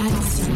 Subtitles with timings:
[0.00, 0.54] Attention.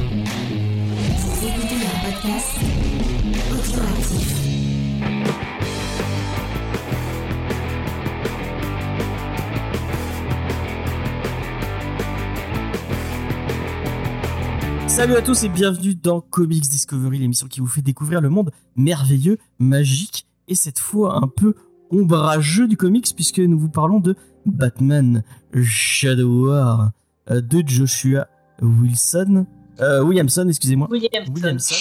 [14.87, 18.53] Salut à tous et bienvenue dans Comics Discovery, l'émission qui vous fait découvrir le monde
[18.77, 21.57] merveilleux, magique et cette fois un peu
[21.91, 24.15] ombrageux du comics puisque nous vous parlons de
[24.47, 25.25] Batman
[25.63, 26.93] Shadow War
[27.31, 28.29] euh, de Joshua
[28.61, 29.47] Wilson,
[29.81, 30.89] euh, Williamson, excusez-moi.
[30.91, 31.33] Williamson.
[31.35, 31.75] Williamson.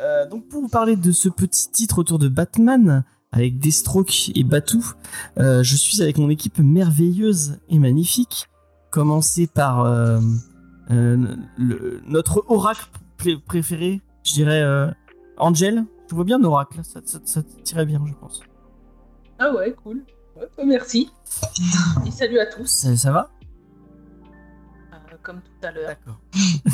[0.00, 4.44] Euh, donc pour vous parler de ce petit titre autour de Batman avec Deathstroke et
[4.44, 4.92] Batou,
[5.38, 8.48] euh, je suis avec mon équipe merveilleuse et magnifique.
[8.90, 9.84] Commencer par
[10.88, 12.86] le- notre oracle
[13.18, 14.62] pré- préféré, je dirais
[15.38, 15.84] Angel.
[16.08, 18.40] Je vois bien oracle, ça, ça, ça tirait bien, je pense.
[19.38, 20.04] Ah ouais, cool.
[20.36, 21.10] Ouais, merci.
[22.06, 23.30] Et salut à tous, Ça, ça va?
[25.26, 25.88] Comme tout à l'heure.
[25.88, 26.18] D'accord.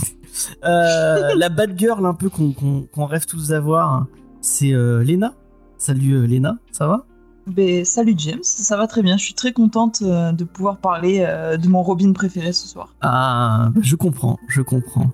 [0.64, 4.06] Euh, la bad girl un peu qu'on qu'on- qu'on rêve tous d'avoir,
[4.40, 5.34] c'est euh, Lena.
[5.76, 7.04] Salut euh, Lena, ça va?
[7.46, 9.16] Ben, salut James, ça va très bien.
[9.18, 12.94] Je suis très contente euh, de pouvoir parler euh, de mon Robin préféré ce soir.
[13.02, 15.10] Ah, bah, je comprends, je comprends.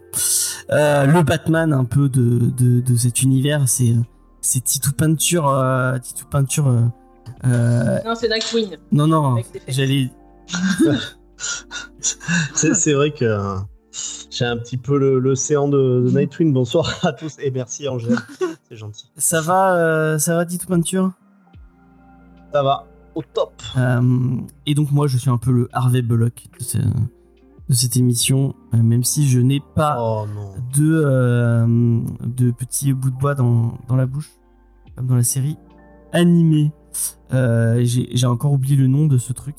[0.71, 3.95] Euh, le Batman un peu de, de, de cet univers, c'est
[4.41, 6.67] c'est Titou Peinture, euh, Titou Peinture.
[7.45, 8.77] Non, c'est Nightwing.
[8.93, 10.11] non non, j'allais.
[12.55, 13.57] C'est vrai que euh,
[14.31, 16.53] j'ai un petit peu le- l'océan de, de Nightwing.
[16.53, 18.17] Bonsoir à tous et merci Angèle,
[18.69, 19.11] c'est gentil.
[19.17, 21.13] Ça va, euh, ça va Titou Peinture?
[22.53, 23.53] Ça va, au top.
[23.77, 27.97] Euh, et donc moi, je suis un peu le Harvey Bullock de, ce- de cette
[27.97, 30.27] émission, euh, même si je n'ai pas Oh
[30.75, 31.67] de,
[32.27, 34.31] de petits bouts de bois dans, dans la bouche,
[34.97, 35.57] comme dans la série
[36.13, 36.73] animée.
[37.31, 39.57] J'ai encore oublié le nom de ce truc.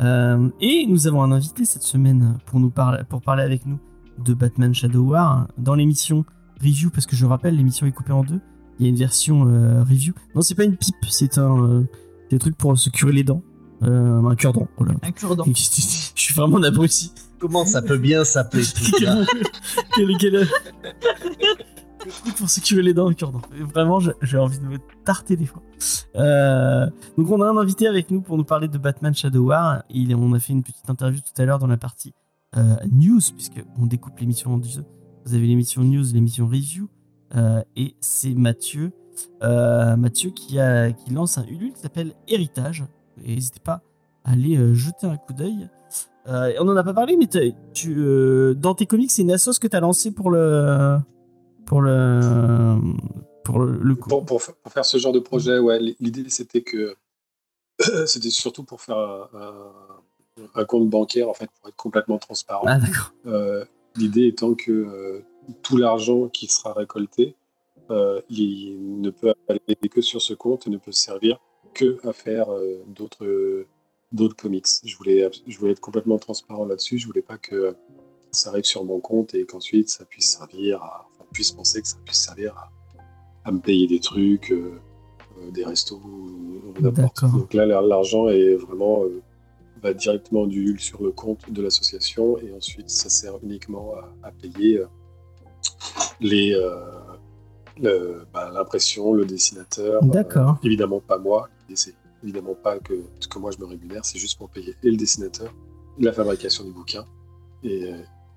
[0.00, 3.78] Euh, et nous avons un invité cette semaine pour nous parler, pour parler avec nous
[4.24, 6.24] de Batman Shadow War dans l'émission
[6.60, 8.40] review, parce que je rappelle, l'émission est coupée en deux.
[8.78, 10.14] Il y a une version euh, review.
[10.34, 11.84] Non, c'est pas une pipe, c'est un euh,
[12.30, 13.42] des trucs pour se curer les dents.
[13.82, 14.68] Euh, un cure-dent.
[14.78, 14.94] Voilà.
[15.02, 15.44] Un cure-dent.
[15.46, 15.52] Je
[16.22, 17.12] suis vraiment un abruti.
[17.38, 18.62] Comment ça peut bien s'appeler
[18.98, 19.26] quel,
[20.18, 20.48] quel-
[22.04, 23.42] le truc pour se curer les dents, un cure-dent.
[23.72, 25.62] Vraiment, j'ai envie de me tarter des fois.
[26.16, 29.82] Euh, donc, on a un invité avec nous pour nous parler de Batman Shadow War.
[29.90, 32.14] Il, on a fait une petite interview tout à l'heure dans la partie
[32.56, 34.84] euh, news, puisque on découpe l'émission en deux.
[35.24, 36.88] Vous avez l'émission news, l'émission review,
[37.34, 38.92] euh, et c'est Mathieu,
[39.40, 42.84] Mathieu qui a qui lance un Ulule qui s'appelle Héritage.
[43.24, 43.82] N'hésitez pas
[44.24, 45.68] à aller jeter un coup d'œil.
[46.26, 47.26] On en a pas parlé, mais
[48.54, 50.98] dans tes comics, c'est une assos que tu as lancé pour le.
[51.66, 52.78] Pour le.
[53.44, 54.08] Pour le, coup.
[54.08, 56.96] Pour, pour, pour faire ce genre de projet, ouais, l'idée c'était que
[58.06, 62.66] c'était surtout pour faire un, compte bancaire en fait pour être complètement transparent.
[62.66, 62.78] Ah.
[63.26, 63.64] Euh,
[63.96, 65.24] l'idée étant que euh,
[65.62, 67.36] tout l'argent qui sera récolté,
[67.90, 71.38] euh, il ne peut aller que sur ce compte et ne peut servir
[71.74, 73.66] que à faire euh, d'autres
[74.12, 74.66] d'autres comics.
[74.84, 76.98] Je voulais je voulais être complètement transparent là-dessus.
[76.98, 77.76] Je voulais pas que
[78.30, 81.96] ça arrive sur mon compte et qu'ensuite ça puisse servir à, puisse penser que ça
[82.06, 82.64] puisse servir à,
[83.44, 84.80] à me payer des trucs, euh,
[85.38, 86.00] euh, des restos
[86.80, 87.16] n'importe.
[87.22, 87.38] D'accord.
[87.40, 89.20] Donc là, l'argent est vraiment euh,
[89.82, 93.86] va directement du Hul sur le compte de l'association et ensuite ça sert uniquement
[94.22, 94.86] à, à payer euh,
[96.20, 96.46] les
[97.82, 100.02] le- bah, l'impression, le dessinateur.
[100.04, 100.56] D'accord.
[100.62, 101.48] Évidemment pas moi.
[101.74, 102.94] C'est évidemment pas que,
[103.28, 105.52] que moi je me rémunère, c'est juste pour payer et le dessinateur,
[105.98, 107.04] la fabrication du bouquin
[107.62, 107.92] et,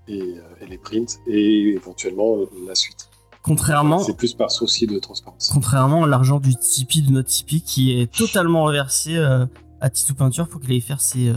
[0.08, 3.10] et, euh, et les prints et éventuellement euh, la suite.
[3.48, 5.50] Contrairement, C'est plus par souci de transparence.
[5.54, 9.46] contrairement à l'argent du Tipeee, de notre Tipeee, qui est totalement reversé euh,
[9.80, 11.36] à Titou Peinture pour qu'il aille faire ses, euh,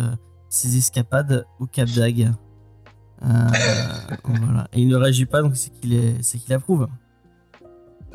[0.49, 1.89] ses escapades au Cap.
[1.97, 2.27] Euh,
[4.25, 4.67] voilà.
[4.73, 6.89] Et il ne réagit pas, donc c'est qu'il est, c'est qu'il approuve.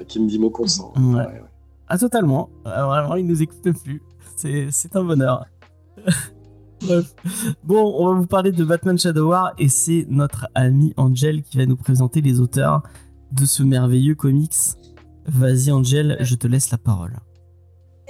[0.09, 0.91] Qui me dit mot consent.
[0.97, 1.15] Ouais.
[1.15, 1.43] Ouais, ouais.
[1.87, 2.49] Ah, totalement.
[2.65, 4.01] Ah, vraiment, il nous écoute plus.
[4.35, 5.45] C'est, c'est un bonheur.
[6.85, 7.15] Bref.
[7.63, 11.57] Bon, on va vous parler de Batman Shadow War et c'est notre ami Angel qui
[11.57, 12.83] va nous présenter les auteurs
[13.31, 14.55] de ce merveilleux comics.
[15.25, 17.17] Vas-y, Angel, je te laisse la parole.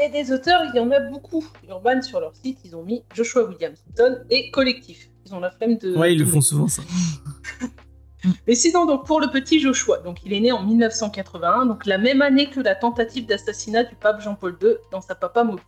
[0.03, 1.45] Et des auteurs, il y en a beaucoup.
[1.69, 5.09] Urban, sur leur site, ils ont mis Joshua Williamson et Collectif.
[5.25, 5.95] Ils ont la flemme de.
[5.95, 6.81] Ouais, ils le font souvent, ça.
[8.47, 11.97] Mais sinon, donc pour le petit Joshua, donc il est né en 1981, donc la
[11.97, 15.63] même année que la tentative d'assassinat du pape Jean-Paul II dans sa papa mobile.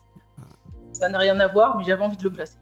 [0.91, 2.57] Ça n'a rien à voir, mais j'avais envie de le placer.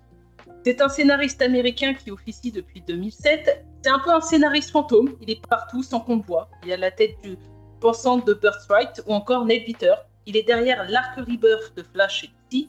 [0.65, 3.67] C'est un scénariste américain qui officie depuis 2007.
[3.83, 5.15] C'est un peu un scénariste fantôme.
[5.21, 6.49] Il est partout sans qu'on le voit.
[6.65, 7.37] Il a la tête du
[7.79, 9.95] pensant de Birthright ou encore Ned Beater.
[10.25, 12.67] Il est derrière l'arc Rebirth de Flash et DC.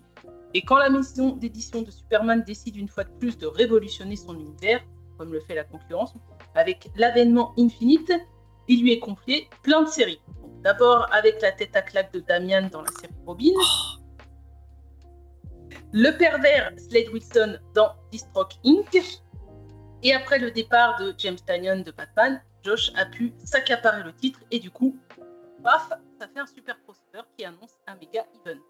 [0.53, 4.35] Et quand la mission d'édition de Superman décide une fois de plus de révolutionner son
[4.39, 4.83] univers,
[5.17, 6.13] comme le fait la concurrence.
[6.55, 8.13] Avec l'avènement Infinite,
[8.69, 10.21] il lui est confié plein de séries.
[10.63, 13.55] D'abord avec la tête à claque de Damian dans la série Robin.
[15.99, 19.03] Le pervers Slade Wilson dans Deathstroke Inc.
[20.03, 24.39] Et après le départ de James Tannion de Batman, Josh a pu s'accaparer le titre
[24.51, 24.95] et du coup,
[25.65, 25.89] paf,
[26.21, 28.61] ça fait un super poster qui annonce un méga event.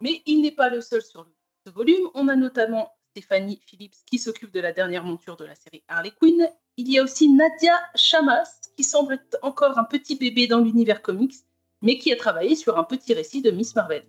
[0.00, 1.26] Mais il n'est pas le seul sur
[1.66, 2.08] ce volume.
[2.14, 6.12] On a notamment Stéphanie Phillips qui s'occupe de la dernière monture de la série Harley
[6.20, 6.48] Quinn.
[6.76, 11.02] Il y a aussi Nadia Chamas qui semble être encore un petit bébé dans l'univers
[11.02, 11.34] comics,
[11.82, 14.06] mais qui a travaillé sur un petit récit de Miss Marvel.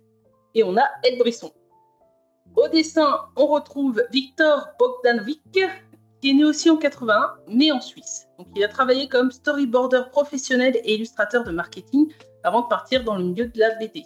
[0.54, 1.52] Et on a Ed Brisson.
[2.56, 5.40] Au dessin, on retrouve Victor Bogdanovic,
[6.20, 8.26] qui est né aussi en 81, mais en Suisse.
[8.38, 12.10] Donc il a travaillé comme storyboarder professionnel et illustrateur de marketing
[12.44, 14.04] avant de partir dans le milieu de la BD.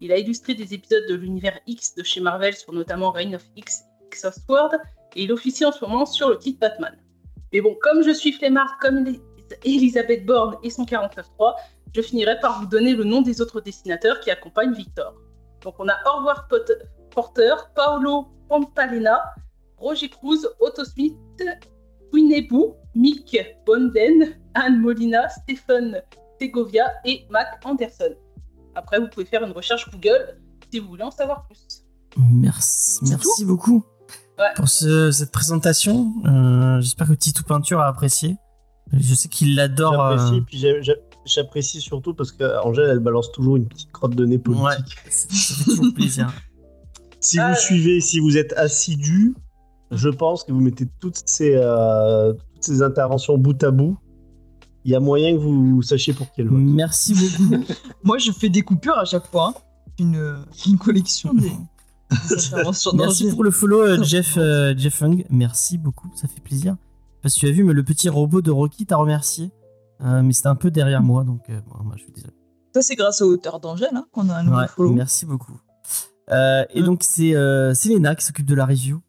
[0.00, 3.42] Il a illustré des épisodes de l'univers X de chez Marvel sur notamment Reign of
[3.56, 4.72] X et Sword,
[5.14, 6.96] et il officie en ce moment sur le titre Batman.
[7.52, 9.20] Mais bon, comme je suis flemmard comme Elis-
[9.64, 11.54] Elisabeth Bourne et son 49.3,
[11.94, 15.14] je finirai par vous donner le nom des autres dessinateurs qui accompagnent Victor.
[15.62, 16.72] Donc on a Howard Pot-
[17.16, 19.18] Porter, Paolo Pantalena,
[19.78, 21.16] Roger Cruz, Otto Smith,
[22.12, 23.36] Winebu, Mick
[23.66, 26.00] Bonden, Anne Molina, Stephen
[26.40, 28.14] Segovia et Mac Anderson.
[28.74, 30.38] Après, vous pouvez faire une recherche Google
[30.70, 31.82] si vous voulez en savoir plus.
[32.18, 33.82] Merci, merci beaucoup
[34.38, 34.44] Ouais.
[34.54, 36.12] pour ce- cette présentation.
[36.26, 38.36] Euh, J'espère que Titou Peinture a apprécié.
[38.92, 40.16] Je sais qu'il l'adore.
[40.18, 40.82] J'apprécie, euh,
[41.24, 44.64] j'apprécie surtout parce qu'Angèle, elle balance toujours une petite crotte de nez politique.
[44.66, 46.30] Ouais, ça fait toujours plaisir.
[47.26, 49.34] Si Ah, vous suivez, si vous êtes assidu,
[49.90, 53.96] je pense que vous mettez toutes ces, euh, toutes ces interventions bout à bout.
[54.84, 56.60] Il y a moyen que vous sachiez pour quel vote.
[56.60, 57.64] Merci beaucoup.
[58.04, 59.54] Moi, je fais des coupures à chaque fois.
[59.56, 59.60] hein.
[59.98, 60.36] Une,
[60.66, 65.24] une collection des, des interventions Merci pour le follow, euh, Jeff, euh, Jeff Hung.
[65.30, 66.76] Merci beaucoup, ça fait plaisir.
[67.22, 69.50] Parce que tu as vu, mais le petit robot de Rocky t'a remercié.
[70.04, 72.34] Euh, mais c'était un peu derrière moi, donc euh, bon, moi, je suis désolé.
[72.74, 74.92] Ça, c'est grâce aux auteurs d'Angèle hein, qu'on a un nouveau Ouais, follow.
[74.92, 75.58] merci beaucoup.
[76.30, 76.84] Euh, et Mm.
[76.84, 79.00] donc, c'est euh, qui s'occupe de la review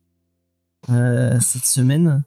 [0.90, 2.24] euh, cette semaine.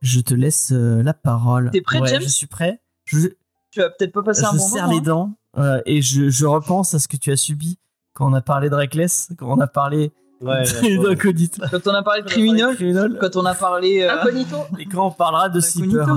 [0.00, 1.70] Je te laisse euh, la parole.
[1.70, 2.80] T'es prêt, Ouais, James Je suis prêt.
[3.04, 3.28] Je,
[3.70, 4.92] Tu vas peut-être pas passer un je bon serre moment.
[4.92, 5.02] les hein.
[5.02, 7.78] dents euh, et je, je repense à ce que tu as subi
[8.14, 10.62] quand on a parlé de Reckless, quand on a parlé Ouais,
[10.96, 11.60] d'incognito.
[11.70, 13.54] Quand on a parlé de Quand on a parlé de criminel, criminel, quand on a
[13.54, 15.60] parlé euh, Incognito, et quand on parlera de.
[15.60, 16.06] Sleeper.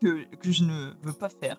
[0.00, 1.56] que, que je ne veux pas faire.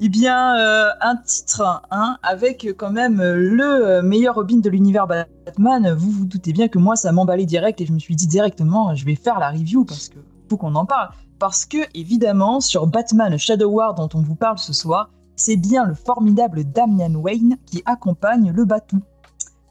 [0.00, 5.06] Eh bien, euh, un titre, hein, avec quand même le euh, meilleur Robin de l'univers
[5.06, 5.92] Batman.
[5.92, 8.94] Vous vous doutez bien que moi, ça m'emballait direct et je me suis dit directement,
[8.96, 10.18] je vais faire la review parce que
[10.50, 11.10] faut qu'on en parle.
[11.38, 15.84] Parce que, évidemment, sur Batman Shadow War dont on vous parle ce soir, c'est bien
[15.84, 19.00] le formidable Damian Wayne qui accompagne le Batou.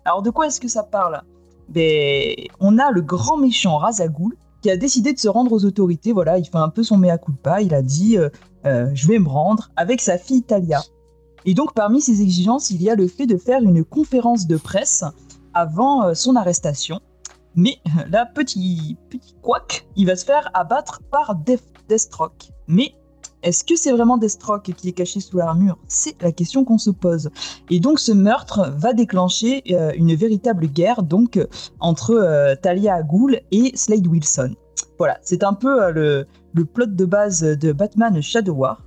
[0.06, 1.22] Alors, de quoi est-ce que ça parle?
[1.68, 6.14] Ben, On a le grand méchant Razagul qui a décidé de se rendre aux autorités.
[6.14, 7.62] Voilà, il fait un peu son mea culpa.
[7.62, 8.30] Il a dit euh,
[8.66, 10.82] euh, Je vais me rendre avec sa fille Talia.
[11.46, 14.56] Et donc, parmi ses exigences, il y a le fait de faire une conférence de
[14.56, 15.04] presse
[15.54, 17.02] avant euh, son arrestation.
[17.56, 17.78] Mais
[18.10, 22.50] là, petit, petit couac, il va se faire abattre par Deathstroke.
[22.68, 22.96] Mais
[23.44, 25.78] est-ce que c'est vraiment Deathstroke qui est caché sous l'armure?
[25.88, 27.30] C'est la question qu'on se pose.
[27.70, 31.46] Et donc, ce meurtre va déclencher euh, une véritable guerre donc euh,
[31.80, 34.56] entre euh, Talia al Ghul et Slade Wilson.
[34.98, 38.82] Voilà, c'est un peu euh, le, le plot de base de Batman Shadow War.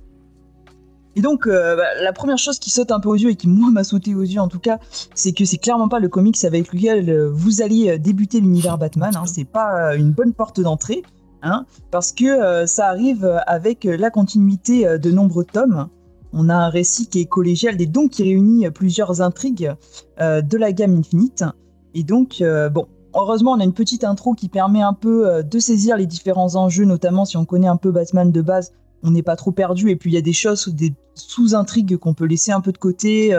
[1.15, 3.71] Et donc, bah, la première chose qui saute un peu aux yeux et qui, moi,
[3.71, 4.77] m'a sauté aux yeux en tout cas,
[5.15, 9.11] c'est que c'est clairement pas le comics avec lequel vous alliez euh, débuter l'univers Batman.
[9.15, 11.01] Hein, c'est pas une bonne porte d'entrée,
[11.41, 15.89] hein, parce que euh, ça arrive euh, avec euh, la continuité de nombreux tomes.
[16.33, 19.73] On a un récit qui est collégial et donc qui réunit plusieurs intrigues
[20.19, 21.45] de la gamme Infinite.
[21.93, 25.95] Et donc, bon, heureusement, on a une petite intro qui permet un peu de saisir
[25.95, 29.37] les différents enjeux, notamment si on connaît un peu Batman de base, on n'est pas
[29.37, 29.89] trop perdu.
[29.89, 32.77] Et puis, il y a des choses, des sous-intrigues qu'on peut laisser un peu de
[32.77, 33.33] côté,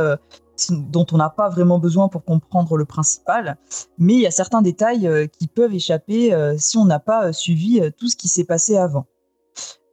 [0.71, 3.57] dont on n'a pas vraiment besoin pour comprendre le principal.
[3.99, 7.27] Mais il y a certains détails euh, qui peuvent échapper euh, si on n'a pas
[7.27, 9.07] euh, suivi tout ce qui s'est passé avant.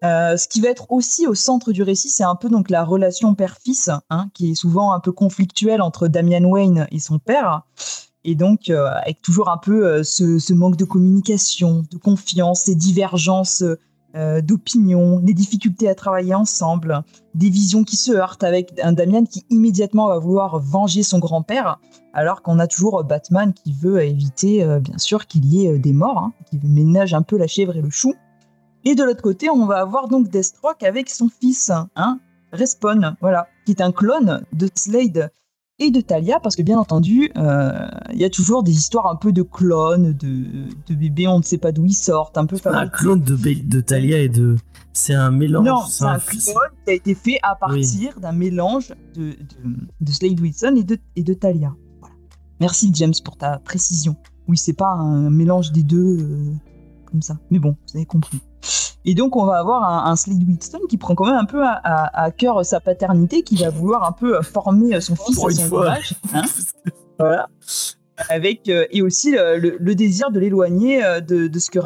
[0.04, 3.34] Ce qui va être aussi au centre du récit, c'est un peu donc la relation
[3.34, 7.64] père-fils, hein, qui est souvent un peu conflictuelle entre Damian Wayne et son père,
[8.24, 13.64] et donc avec toujours un peu ce, ce manque de communication, de confiance, ces divergences
[14.16, 17.04] euh, d'opinion, les difficultés à travailler ensemble,
[17.34, 21.80] des visions qui se heurtent avec un Damian qui immédiatement va vouloir venger son grand-père,
[22.14, 25.80] alors qu'on a toujours Batman qui veut éviter, euh, bien sûr, qu'il y ait euh,
[25.80, 28.14] des morts, hein, qui ménage un peu la chèvre et le chou.
[28.86, 32.20] Et de l'autre côté, on va avoir donc Deathstroke avec son fils, hein,
[32.54, 35.30] Respawn, voilà, qui est un clone de Slade
[35.78, 39.16] et de Talia, parce que bien entendu, euh, il y a toujours des histoires un
[39.18, 40.46] peu de clones, de,
[40.88, 42.90] de bébés, on ne sait pas d'où ils sortent, un peu Un fabriqués.
[42.98, 44.56] clone de, de Talia et de.
[44.94, 45.66] C'est un mélange.
[45.66, 49.76] Non, c'est c'est un clone qui a été fait à partir d'un mélange de, de,
[50.00, 51.76] de Slade Wilson et de, et de Talia.
[52.00, 52.16] Voilà.
[52.62, 54.16] Merci James pour ta précision.
[54.48, 56.54] Oui, c'est pas un mélange des deux euh,
[57.12, 57.38] comme ça.
[57.52, 58.40] Mais bon, vous avez compris.
[59.06, 60.44] Et donc, on va avoir un, un Slade
[60.90, 64.04] qui prend quand même un peu à, à- à cœur sa paternité, qui va vouloir
[64.08, 66.16] un peu euh, former son fils Pour à son image.
[66.34, 66.42] hein.
[67.20, 67.48] Voilà.
[68.30, 71.80] Avec, euh, et aussi le, désir de l'éloigner euh, de, de ce que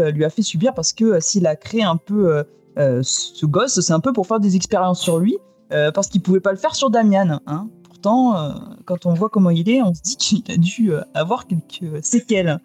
[0.00, 2.42] euh, lui a fait subir, parce que euh, s'il a créé un peu euh,
[2.78, 5.36] euh, ce gosse, c'est un peu pour faire des expériences sur lui,
[5.72, 7.40] euh, parce qu'il pouvait pas le faire sur Damian.
[7.46, 7.68] Hein.
[8.06, 8.52] Euh,
[8.84, 11.82] quand on voit comment il est, on se dit qu'il a dû euh, avoir quelques
[11.82, 12.60] euh, séquelles.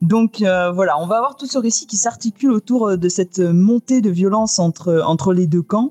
[0.00, 4.10] Donc voilà, on va avoir tout ce récit qui s'articule autour de cette montée de
[4.10, 5.90] violence entre, entre les deux camps.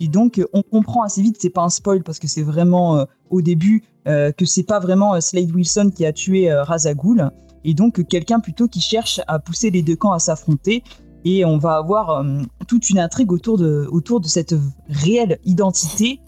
[0.00, 3.42] Et donc, on comprend assez vite, c'est pas un spoil parce que c'est vraiment au
[3.42, 6.50] début que c'est pas vraiment Slade Wilson qui a tué
[6.96, 7.30] Ghul,
[7.62, 10.82] et donc quelqu'un plutôt qui cherche à pousser les deux camps à s'affronter.
[11.26, 12.24] Et on va avoir
[12.66, 14.54] toute une intrigue autour de, autour de cette
[14.88, 16.20] réelle identité,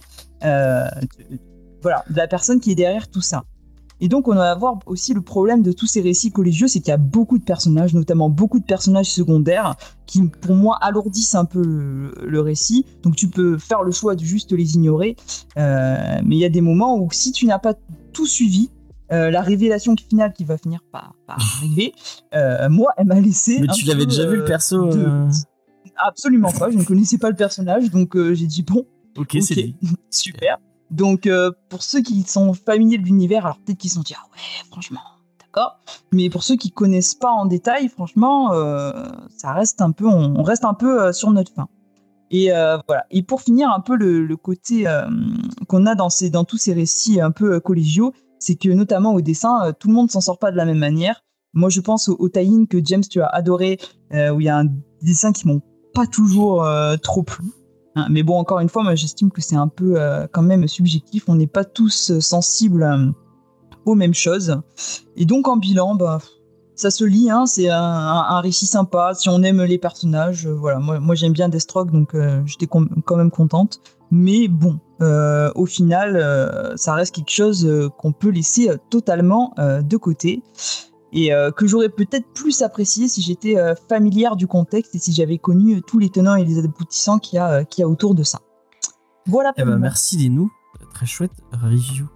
[0.43, 0.89] de-
[1.85, 3.45] voilà, de la personne qui est derrière tout ça.
[4.01, 6.89] Et donc, on va avoir aussi le problème de tous ces récits collégiaux, c'est qu'il
[6.89, 9.77] y a beaucoup de personnages, notamment beaucoup de personnages secondaires,
[10.07, 12.85] qui, pour moi, alourdissent un peu le, le récit.
[13.03, 15.15] Donc, tu peux faire le choix de juste les ignorer.
[15.57, 17.75] Euh, mais il y a des moments où, si tu n'as pas
[18.13, 18.69] tout suivi,
[19.13, 21.93] euh, la révélation finale qui va finir par, par arriver,
[22.35, 23.61] euh, moi, elle m'a laissé.
[23.61, 25.29] Mais tu l'avais déjà vu le perso de-
[26.05, 28.85] Absolument pas, je ne connaissais pas le personnage, donc j'ai dit bon,
[29.17, 29.75] Ok, c'est.
[30.11, 30.59] Super.
[30.91, 34.25] Donc, euh, pour ceux qui sont familiers de l'univers, alors peut-être qu'ils sont dit, ah
[34.33, 35.01] ouais, franchement,
[35.41, 35.79] d'accord.
[36.13, 38.93] Mais pour ceux qui connaissent pas en détail, franchement, euh,
[39.37, 41.69] ça reste un peu, on, reste un peu euh, sur notre fin.
[42.31, 42.49] Et
[42.89, 43.07] voilà.
[43.13, 44.87] Et pour finir, un peu le, côté
[45.69, 49.21] qu'on a dans, ces, dans tous ces récits un peu collégiaux, c'est que notamment au
[49.21, 51.23] dessin, tout le monde s'en sort pas de la même manière.
[51.53, 53.79] Moi, je pense au, au que James, tu as adoré,
[54.11, 54.67] où il y a un
[55.01, 55.63] dessin qui m'ont
[55.95, 56.67] pas toujours
[57.03, 57.45] trop plu.
[57.97, 60.67] Hein, mais bon, encore une fois, moi j'estime que c'est un peu euh, quand même
[60.67, 61.25] subjectif.
[61.29, 63.11] On n'est pas tous euh, sensibles euh,
[63.85, 64.61] aux mêmes choses.
[65.17, 66.19] Et donc en bilan, bah,
[66.75, 69.15] ça se lit, hein, c'est un, récit sympa.
[69.15, 73.31] Si on aime les personnages, voilà, moi, moi j'aime bien Deathstroke, donc j'étais quand même
[73.31, 73.81] contente.
[74.11, 74.81] Mais bon,
[75.55, 80.43] au final, ça reste quelque chose qu'on peut laisser totalement de côté.
[81.17, 85.13] Et euh, que j'aurais peut-être plus apprécié si j'étais euh, familière du contexte et si
[85.13, 87.89] j'avais connu euh, tous les tenants et les aboutissants qu'il y, a, qu'il y a
[87.89, 88.41] autour de ça.
[89.27, 90.51] Voilà Eh pour ben, merci Lénou,
[90.93, 92.07] très chouette review.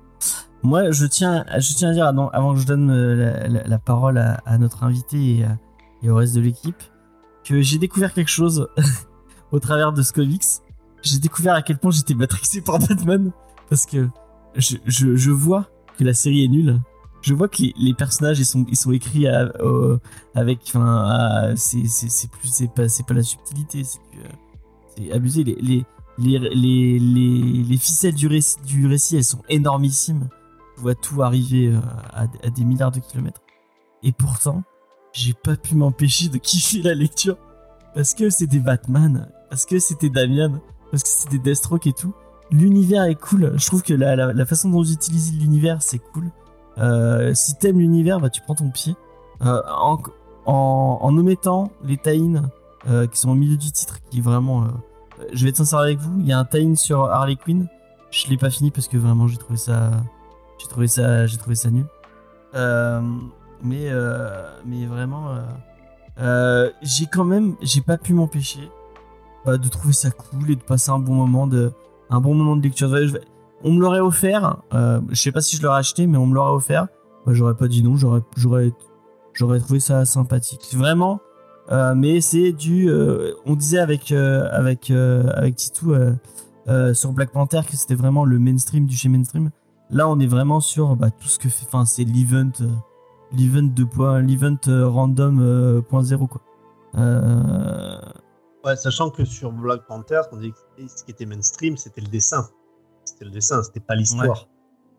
[0.64, 3.78] Moi, je tiens, je tiens à dire, avant, avant que je donne la, la- la
[3.78, 5.56] parole à, à notre invité et, à-
[6.02, 6.82] et au reste de l'équipe,
[7.44, 8.66] que j'ai découvert quelque chose
[9.52, 10.42] au travers de ce comics.
[11.02, 13.30] J'ai découvert à quel point j'étais matrixé par Batman,
[13.70, 14.08] parce que
[14.56, 16.80] je, je, je vois que la série est nulle.
[17.20, 19.26] Je vois que les, personnages ils sont, ils écrits
[20.34, 25.44] avec, enfin, c'est plus, c'est pas, pas la subtilité, c'est abusé.
[25.44, 25.86] Les, les,
[26.18, 30.28] les, les, les, les ficelles du récit, elles sont énormissimes.
[30.76, 31.80] Je vois tout arriver euh,
[32.12, 33.42] à, des milliards de kilomètres.
[34.02, 34.62] Et pourtant,
[35.12, 37.36] j'ai pas pu m'empêcher de kiffer la lecture.
[37.94, 40.60] Parce que c'était Batman, parce que c'était Damian,
[40.90, 42.14] parce que c'était Deathstroke et tout.
[42.50, 43.52] L'univers est cool.
[43.56, 46.30] Je trouve que la, la, façon dont j'utilise l'univers, c'est cool.
[46.78, 48.94] Euh, si t'aimes l'univers, bah tu prends ton pied.
[49.42, 49.98] Euh, en,
[50.46, 52.34] en, omettant les tie
[52.88, 54.64] euh, qui sont au milieu du titre, qui est vraiment...
[54.64, 54.66] euh,
[55.32, 57.68] je vais être sincère avec vous, il y a un tie sur Harley Quinn.
[58.10, 59.90] Je l'ai pas fini parce que vraiment j'ai trouvé ça,
[60.58, 61.86] j'ai trouvé ça, j'ai trouvé ça nul.
[62.54, 63.90] Mais
[64.64, 65.34] mais vraiment,
[66.82, 68.70] j'ai quand même, j'ai pas pu m'empêcher
[69.44, 71.72] bah, de trouver ça cool et de passer un bon moment de,
[72.10, 72.88] un bon moment de lecture.
[73.64, 76.34] On me l'aurait offert, euh, je sais pas si je l'aurais acheté, mais on me
[76.34, 76.88] l'aurait offert.
[77.26, 78.72] Bah, j'aurais pas dit non, j'aurais, j'aurais,
[79.32, 80.74] j'aurais trouvé ça sympathique.
[80.74, 81.20] Vraiment.
[81.70, 85.94] Euh, mais c'est du, euh, on disait avec euh, avec avec Titou
[86.92, 89.50] sur Black Panther que c'était vraiment le mainstream du chez mainstream.
[89.90, 92.68] Là, on est vraiment sur bah, tout ce que fait, enfin, c'est l'event, euh,
[93.32, 96.42] l'event de point, l'event euh, random euh, point zéro quoi.
[96.96, 97.98] Euh,
[98.64, 100.20] Ouais, sachant que sur Black Panther,
[100.76, 102.48] ce qui était mainstream, c'était le dessin.
[103.18, 104.46] C'était le dessin, c'était pas l'histoire.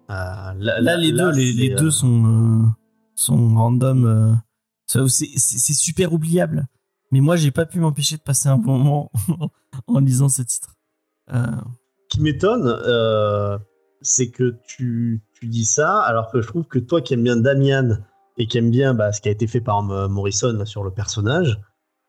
[0.10, 0.14] Euh,
[0.58, 2.68] là, Là, les deux, les, les euh, deux sont euh,
[3.16, 4.42] sont random.
[4.88, 6.68] c'est super oubliable.
[7.12, 9.12] Mais moi, j'ai pas pu m'empêcher de passer un bon moment
[9.88, 10.76] en lisant ce titre.
[12.10, 12.78] Qui m'étonne,
[14.02, 17.38] c'est que tu, tu dis ça, alors que je trouve que toi qui aimes bien
[17.38, 18.00] Damian
[18.38, 20.92] et qui aime bien bah, ce qui a été fait par Morrison là, sur le
[20.92, 21.58] personnage,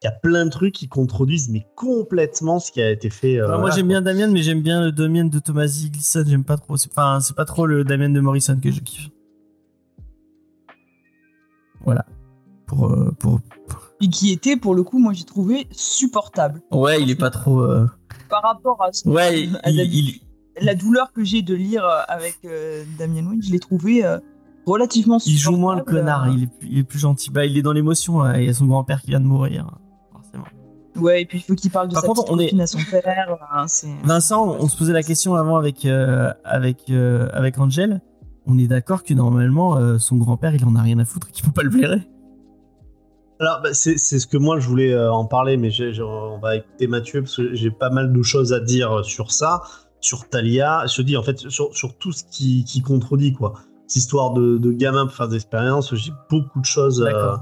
[0.02, 3.36] il y a plein de trucs qui contredisent mais complètement ce qui a été fait.
[3.38, 6.24] euh, Enfin, moi voilà, j'aime bien Damien, mais j'aime bien le Damien de Tomasi Glisson.
[6.26, 6.74] J'aime pas trop.
[6.74, 9.08] Enfin, c'est pas trop le Damien de Morrison que je kiffe.
[11.84, 12.04] Voilà.
[12.66, 13.40] Pour, euh, pour...
[14.00, 16.62] Et qui était, pour le coup, moi j'ai trouvé supportable.
[16.70, 17.60] Ouais, il est pas trop.
[17.60, 17.86] euh,
[18.28, 20.20] Par rapport à, ce- Ouais, il, à il-
[20.62, 24.18] la douleur que j'ai de lire avec euh, Damien Wayne, je l'ai trouvé euh,
[24.66, 26.28] relativement il joue moins le connard.
[26.32, 27.30] Il est, plus- il est plus gentil.
[27.30, 28.22] Bah, il est dans l'émotion.
[28.22, 29.78] hein, Il y a son grand-père qui vient de mourir.
[30.96, 32.78] Ouais, et puis il faut qu'il parle de Par sa contre, on est- à son
[32.90, 33.38] père.
[33.52, 33.88] hein, c'est...
[34.04, 38.00] Vincent, on se posait la question avant avec, euh, avec, euh, avec Angel.
[38.46, 41.32] On est d'accord que normalement, euh, son grand-père, il en a rien à foutre et
[41.32, 42.02] qu'il peut pas le blairer.
[43.38, 46.02] Alors, bah, c'est c'est ce que moi je voulais euh, en parler, mais j'ai- j'ai-
[46.02, 49.62] on va écouter Mathieu parce que j'ai pas mal de choses à dire sur ça,
[50.00, 50.84] sur Talia.
[50.86, 53.54] Je te dis en fait sur, sur tout ce qui, qui contredit quoi.
[53.86, 57.36] Cette histoire de, de gamin pour faire des expériences, j'ai beaucoup de choses, euh.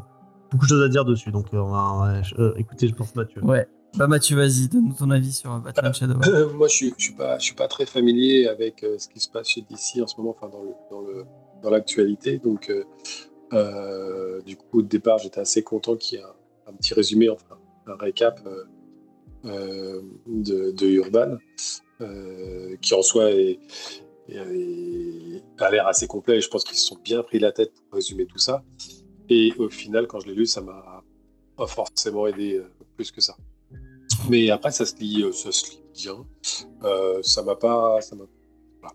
[0.51, 1.31] Beaucoup de choses à dire dessus.
[1.31, 3.43] Donc, euh, on va euh, écoutez, je pense Mathieu.
[3.45, 3.67] Ouais.
[3.97, 6.21] Bah, Mathieu, vas-y, donne-nous ton avis sur euh, Batman Shadow.
[6.27, 9.09] Euh, moi, je suis, je suis pas, je suis pas très familier avec euh, ce
[9.09, 11.25] qui se passe chez DC en ce moment, enfin dans le, dans le,
[11.63, 12.39] dans l'actualité.
[12.39, 12.85] Donc, euh,
[13.55, 17.31] euh, du coup, au départ, j'étais assez content qu'il y ait un, un petit résumé,
[17.31, 18.65] enfin un récap euh,
[19.47, 21.37] euh, de, de Urban,
[22.03, 23.59] euh, qui en soi est,
[24.29, 26.37] est- est- a l'air assez complet.
[26.37, 28.63] Et je pense qu'ils se sont bien pris la tête pour résumer tout ça.
[29.29, 31.03] Et au final, quand je l'ai lu, ça m'a
[31.57, 33.37] pas forcément aidé euh, plus que ça.
[34.29, 36.27] Mais après, ça se lit, euh, ça se lit bien.
[36.85, 38.01] Euh, ça m'a pas.
[38.01, 38.95] Ça voilà.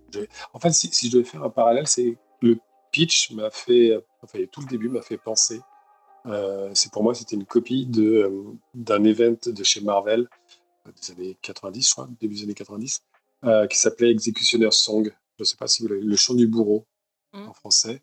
[0.54, 2.58] En fait, si, si je devais faire un parallèle, c'est le
[2.92, 3.98] pitch m'a fait.
[4.22, 5.62] Enfin, tout le début m'a fait penser.
[6.26, 8.32] euh, c'est pour moi, c'était une copie de,
[8.74, 10.28] d'un event de chez Marvel
[10.86, 13.02] des années 90, je crois, début des années 90,
[13.46, 15.06] euh, qui s'appelait Executioner's Song.
[15.38, 16.86] Je ne sais pas si vous l'avez, le chant du bourreau
[17.34, 17.48] Mm.
[17.48, 18.02] en français,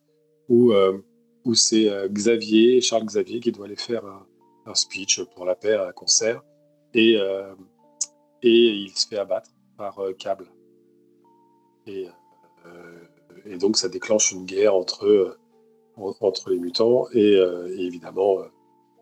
[0.48, 0.98] où, euh,
[1.44, 4.26] où c'est euh, Xavier, Charles Xavier, qui doit aller faire un,
[4.66, 6.42] un speech pour la paix à un concert
[6.94, 7.54] et, euh,
[8.42, 10.46] et il se fait abattre par euh, câble.
[11.86, 12.06] Et,
[13.46, 15.38] et donc ça déclenche une guerre entre,
[15.96, 18.38] en- entre les mutants et, et évidemment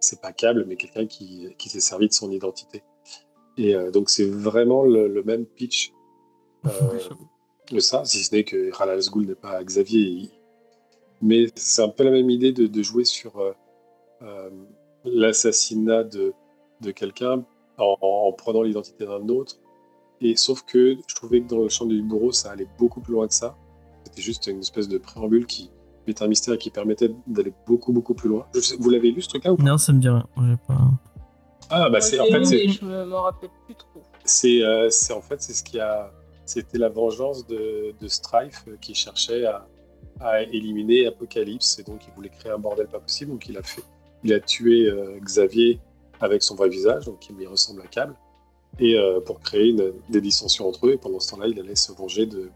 [0.01, 2.83] c'est pas câble mais quelqu'un qui, qui s'est servi de son identité.
[3.57, 5.93] Et euh, donc c'est vraiment le, le même pitch
[6.67, 6.71] euh,
[7.73, 10.01] de ça, si ce n'est que Ra's al Ghul n'est pas Xavier.
[10.01, 10.31] il-
[11.21, 13.53] Mais c'est un peu la même idée de, de jouer sur euh,
[14.23, 14.51] euh,
[15.05, 16.33] l'assassinat de,
[16.81, 17.45] de quelqu'un
[17.79, 19.57] en, en prenant l'identité d'un autre.
[20.21, 23.13] Et sauf que je trouvais que dans le champ du bourreau, ça allait beaucoup plus
[23.15, 23.57] loin que ça.
[24.05, 25.71] C'était juste une espèce de préambule qui
[26.07, 28.47] mettait un mystère et qui permettait d'aller beaucoup, beaucoup plus loin.
[28.55, 29.63] Je sais- vous l'avez lu ce truc-là ou pas?
[29.63, 30.27] Non, ça me dit rien.
[30.39, 30.79] J'ai pas.
[31.71, 34.01] Ah, bah c'est en fait, c'est- mais je me- m'en rappelle plus trop.
[34.25, 36.11] c'est euh, c'est- en fait c'est ce qui a
[36.47, 39.67] c'était la vengeance de, de Strife qui cherchait à,
[40.21, 43.63] à éliminer Apocalypse et donc il voulait créer un bordel pas possible donc il a
[43.63, 43.83] fait
[44.25, 45.79] il a tué euh, Xavier
[46.21, 48.15] avec son vrai visage donc qui lui ressemble à Cable
[48.81, 51.77] et euh, pour créer une- des dissensions entre eux et pendant ce temps-là il allait
[51.77, 52.51] se venger de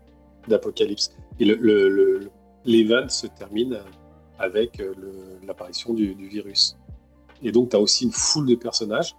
[0.49, 1.13] d'Apocalypse.
[1.39, 1.55] Et le,
[1.89, 2.29] le,
[2.65, 3.79] l'event se termine
[4.41, 4.93] avec euh,
[5.47, 6.77] l'apparition du, du virus.
[7.45, 9.15] Et donc tu as aussi une foule de personnages.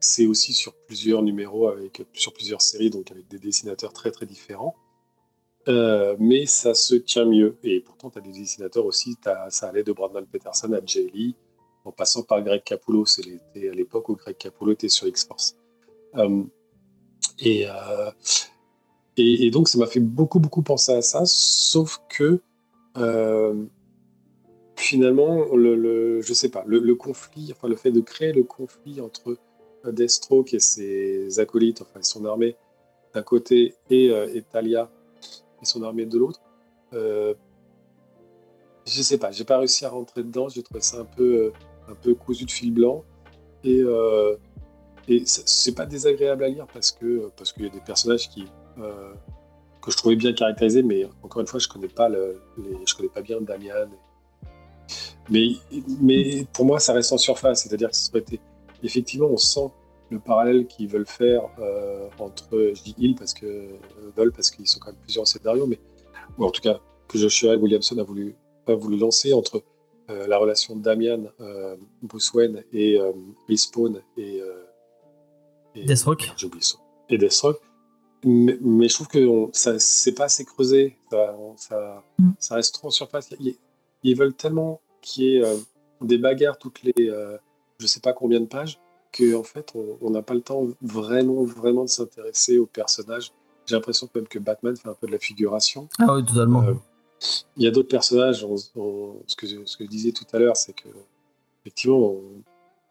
[0.00, 4.26] C'est aussi sur plusieurs numéros, avec, sur plusieurs séries, donc avec des dessinateurs très très
[4.26, 4.74] différents.
[5.68, 7.56] Euh, mais ça se tient mieux.
[7.62, 11.10] Et pourtant, tu as des dessinateurs aussi, t'as- ça allait de Brandon Peterson à Jay
[11.12, 11.34] Lee,
[11.84, 13.04] en passant par Greg Capullo.
[13.04, 15.56] C'était à l'époque où Greg Capullo était sur X-Force.
[16.16, 16.42] Euh,
[17.38, 18.10] et, euh,
[19.16, 22.40] et, donc, ça m'a fait beaucoup, beaucoup penser à ça, sauf que
[24.76, 29.00] finalement, le, le- je sais pas, le, conflit, enfin le fait de créer le conflit
[29.00, 29.36] entre
[29.84, 32.56] Deathstroke et ses acolytes, enfin son armée
[33.14, 34.90] d'un côté et, et Talia
[35.66, 36.40] son armée de l'autre,
[36.92, 37.34] euh,
[38.86, 41.52] je sais pas, j'ai pas réussi à rentrer dedans, j'ai trouvé ça un peu, euh,
[41.88, 43.04] un peu cousu de fil blanc
[43.64, 44.36] et, euh,
[45.08, 48.44] et c'est- pas désagréable à lire parce que parce qu'il y a des personnages qui
[49.82, 52.94] que je trouvais bien caractérisés, mais encore une fois, je connais pas le, les, je
[52.94, 53.88] connais pas bien Damian.
[55.30, 55.52] Mais,
[56.00, 58.40] mais pour moi, ça reste en surface, c'est-à-dire que ça aurait été
[58.82, 59.70] effectivement, on sent
[60.10, 63.78] le parallèle qu'ils veulent faire euh, entre, je dis ils parce que euh,
[64.16, 65.78] veulent parce qu'ils sont quand même plusieurs scénarios, mais
[66.38, 68.34] ou en tout cas que Joshua Williamson a voulu
[68.66, 69.62] a voulu lancer entre
[70.10, 73.12] euh, la relation de Damian, euh, Bruce Wayne et euh,
[73.48, 74.64] Respawn et, euh,
[75.74, 76.32] et Deathstroke.
[76.36, 76.78] j'ai oublié ça.
[77.08, 77.60] Et Deathstroke.
[78.24, 80.96] Mais, mais je trouve que on- ça c'est pas assez creusé.
[81.10, 82.30] Ça, on- ça, Mm.
[82.38, 83.30] ça reste trop en surface.
[83.40, 83.56] Ils,
[84.02, 85.56] ils veulent tellement qu'il y ait euh,
[86.02, 87.36] des bagarres toutes les euh,
[87.78, 88.78] je sais pas combien de pages
[89.12, 93.32] que en fait on n'a pas le temps vraiment vraiment de s'intéresser aux personnages.
[93.66, 95.88] J'ai l'impression quand même que Batman fait un peu de la figuration.
[95.98, 96.62] Ah oui, totalement.
[96.62, 96.74] Euh,
[97.56, 98.44] Il y a d'autres personnages.
[98.44, 100.88] on- on- ce, que, je- ce que je disais tout à l'heure, c'est que
[101.62, 102.42] effectivement, on-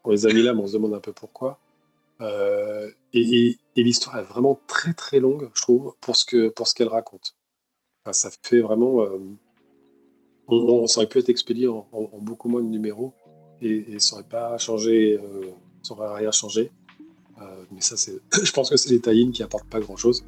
[0.04, 1.58] on les a mis là, mais on se demande un peu pourquoi.
[2.20, 6.48] Euh, et, et- et l'histoire est vraiment très très longue, je trouve, pour ce que
[6.50, 7.34] pour ce qu'elle raconte.
[8.04, 9.02] Enfin, ça fait vraiment.
[9.02, 9.18] euh,
[10.48, 13.12] on, on- ça aurait pu être expédié en, en- en beaucoup moins de numéros
[13.62, 15.50] et, et ça aurait pas changé, euh,
[15.82, 16.70] ça aurait rien changé.
[17.40, 20.24] Euh, mais ça, c'est, je pense que c'est les tie qui apportent pas grand chose.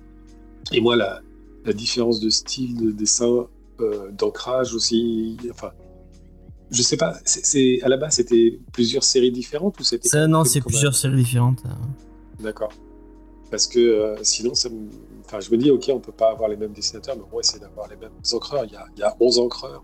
[0.73, 1.21] Et moi, la,
[1.65, 3.47] la différence de style, de dessin,
[3.81, 5.73] euh, d'ancrage aussi, enfin,
[6.71, 10.45] je sais pas, c'est, à la base c'était plusieurs séries différentes ou c'était Ça, non,
[10.45, 11.63] c'est plusieurs séries différentes.
[12.41, 12.73] D'accord.
[13.51, 14.89] Parce que euh, sinon, ça me...
[15.27, 17.41] enfin, je me dis, ok, on peut pas avoir les mêmes dessinateurs, mais on va
[17.41, 18.65] essayer d'avoir les mêmes encreurs.
[18.65, 19.83] Il y a, il y a 11 encreurs.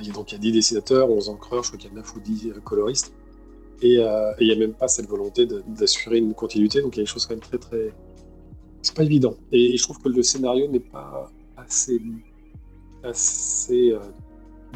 [0.00, 1.92] Il y a donc il y a 10 dessinateurs, 11 encreurs, je crois qu'il y
[1.92, 3.12] a 9 ou 10 euh, coloristes.
[3.82, 7.00] Et euh, et il n'y a même pas cette volonté d'assurer une continuité, donc il
[7.00, 7.92] y a des choses quand même très très.
[8.82, 9.34] C'est pas évident.
[9.52, 12.00] Et, et je trouve que le scénario n'est pas assez,
[13.02, 13.98] assez euh,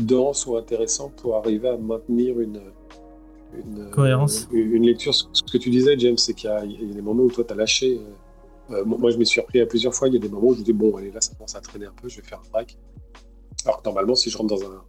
[0.00, 2.60] dense ou intéressant pour arriver à maintenir une.
[3.54, 4.46] Une, Cohérence.
[4.52, 5.14] une, une lecture.
[5.14, 7.30] Ce que tu disais, James, c'est qu'il y, a- il y a des moments où
[7.30, 7.98] toi, tu as lâché.
[8.70, 10.08] euh, euh, moi, je me suis repris à plusieurs fois.
[10.08, 11.60] Il y a des moments où je me dis, bon, allez, là, ça commence à
[11.60, 12.76] traîner un peu, je vais faire un break.
[13.64, 14.82] Alors que normalement, si je rentre dans un,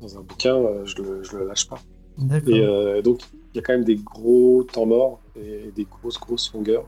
[0.00, 1.78] dans un bouquin, euh, je le, je le lâche pas.
[2.20, 2.54] D'accord.
[2.54, 3.20] Et euh, donc,
[3.52, 6.86] il y a quand même des gros temps morts et des grosses, grosses longueurs.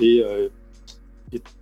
[0.00, 0.48] Et euh,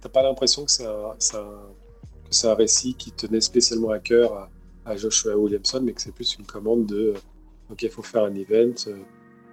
[0.00, 4.32] t'as pas l'impression que c'est un, que c'est un récit qui tenait spécialement à cœur
[4.32, 4.50] à,
[4.84, 8.24] à Joshua Williamson, mais que c'est plus une commande de euh, OK, il faut faire
[8.24, 8.74] un event.
[8.88, 8.96] euh,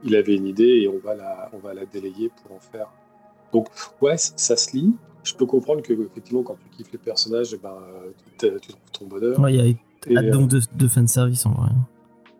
[0.05, 2.87] il avait une idée et on va la, on va la délayer pour en faire.
[3.53, 3.67] Donc,
[4.01, 4.93] ouais, ça se lit.
[5.23, 7.77] Je peux comprendre que, effectivement, quand tu kiffes les personnages, eh ben,
[8.37, 9.39] tu, tu trouves ton bonheur.
[9.39, 11.69] Ouais, il y a Et, euh, donc de, de fanservice en vrai.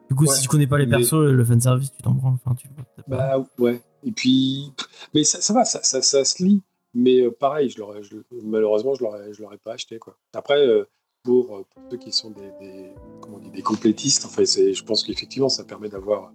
[0.10, 0.36] Du coup, Ouais.
[0.36, 2.18] si tu connais pas les Mais- persos, le fanservice, tu t'en.
[2.24, 2.68] Enfin, tu...
[3.08, 3.82] Bah ouais.
[4.04, 4.72] Et puis,
[5.14, 6.62] mais ça, ça va, ça, ça, ça se lit.
[6.94, 8.02] Mais euh, pareil, je l'aurais,
[8.44, 10.16] malheureusement, je l'aurais, je l'aurais pas acheté quoi.
[10.34, 10.84] Après, euh,
[11.24, 14.84] pour, euh, pour ceux qui sont des, des, comment on dit, des complétistes, enfin, je
[14.84, 16.32] pense qu'effectivement, ça permet d'avoir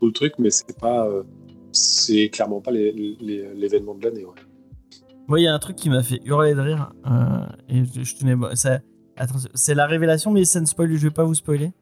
[0.00, 1.22] tout le truc, mais c'est pas, euh,
[1.72, 4.24] c'est clairement pas l'événement de l'année.
[4.24, 4.32] Ouais.
[5.28, 6.92] Moi, il y a un truc qui m'a fait hurler de rire.
[7.68, 8.34] et je, je tenais.
[9.54, 10.94] c'est la révélation, mais ça ne spoil.
[10.96, 11.72] Je vais pas vous spoiler.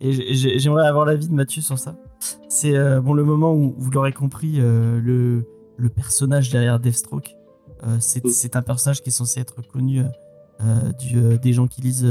[0.00, 1.96] Et j'ai- j'ai- j'aimerais avoir l'avis de Mathieu sur ça.
[2.48, 5.44] C'est euh, bon le moment où vous l'aurez compris, euh, le,
[5.76, 7.34] le personnage derrière Deathstroke.
[7.84, 10.02] euh, c'est un personnage qui est censé être connu
[10.98, 12.06] du, des gens qui lisent.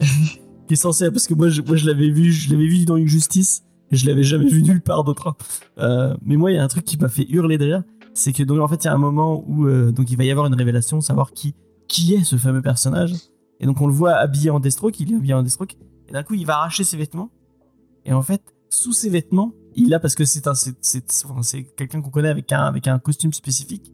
[0.66, 2.94] qui est censé parce que moi je, moi je l'avais vu, je l'avais vu dans
[2.96, 5.34] Injustice et je l'avais jamais vu nulle part d'autre.
[5.78, 7.82] Euh, mais moi il y a un truc qui m'a fait hurler de rire
[8.14, 10.30] c'est que donc en fait il y a un moment où donc il va y
[10.30, 11.54] avoir une révélation, savoir qui
[11.86, 13.12] qui est ce fameux personnage.
[13.60, 15.76] Et donc on le voit habillé en Deathstroke, il est habillé en Deathstroke,
[16.08, 17.30] et d'un coup il va arracher ses vêtements.
[18.04, 22.00] Et en fait sous ses vêtements, il a parce que c'est un c'est c'est quelqu'un
[22.02, 23.92] qu'on connaît avec un avec un costume spécifique.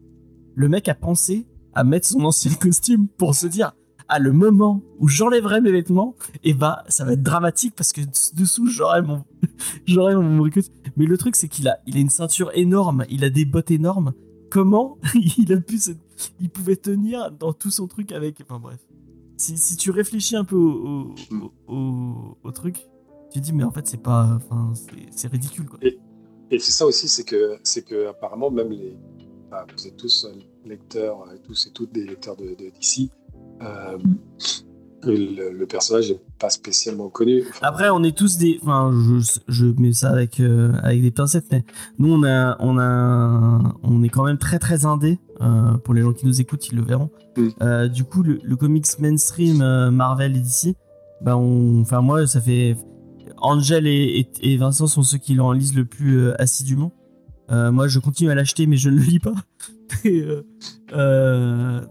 [0.55, 3.73] Le mec a pensé à mettre son ancien costume pour se dire
[4.07, 8.01] à le moment où j'enlèverai mes vêtements, et bah ça va être dramatique parce que
[8.35, 9.23] dessous j'aurai mon
[9.85, 10.47] j'aurai mon.
[10.95, 13.71] Mais le truc, c'est qu'il a, il a une ceinture énorme, il a des bottes
[13.71, 14.13] énormes.
[14.51, 14.97] Comment
[15.37, 15.91] il a pu se-
[16.39, 18.41] il pouvait tenir dans tout son truc avec.
[18.41, 18.79] Enfin bref.
[19.37, 22.87] Si, si tu réfléchis un peu au, au, au- au truc,
[23.31, 24.29] tu te dis, mais en fait, c'est pas.
[24.37, 25.79] Enfin, c'est- c'est ridicule quoi.
[26.51, 28.95] Et c'est ça aussi, c'est que, c'est que apparemment même les,
[29.47, 30.27] enfin, vous êtes tous
[30.63, 33.09] lecteurs, euh, tous et toutes des lecteurs de, de DC.
[33.61, 33.97] euh,
[35.05, 37.43] le, le personnage n'est pas spécialement connu.
[37.49, 38.59] Enfin, Après, on est tous des.
[38.61, 41.63] Enfin, je, je mets ça avec, euh, avec des pincettes, mais
[41.99, 45.19] nous, on, a, on, a, on est quand même très très indé.
[45.41, 47.09] euh, pour les gens qui nous écoutent, ils le verront.
[47.37, 47.47] Mm.
[47.61, 49.57] Euh, du coup, le, le comics mainstream
[49.89, 50.75] Marvel et DC,
[51.21, 52.75] bah on, enfin, moi, ça fait.
[53.37, 56.91] Angel et, et, et Vincent sont ceux qui l'en lisent le plus assidûment.
[57.49, 59.35] Moi, je continue à l'acheter, mais je ne le lis pas.
[60.03, 60.25] Et,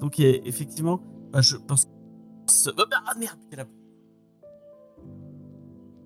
[0.00, 1.00] donc, effectivement,
[1.32, 1.86] bah, je pense.
[3.06, 3.66] Ah merde, quelle a-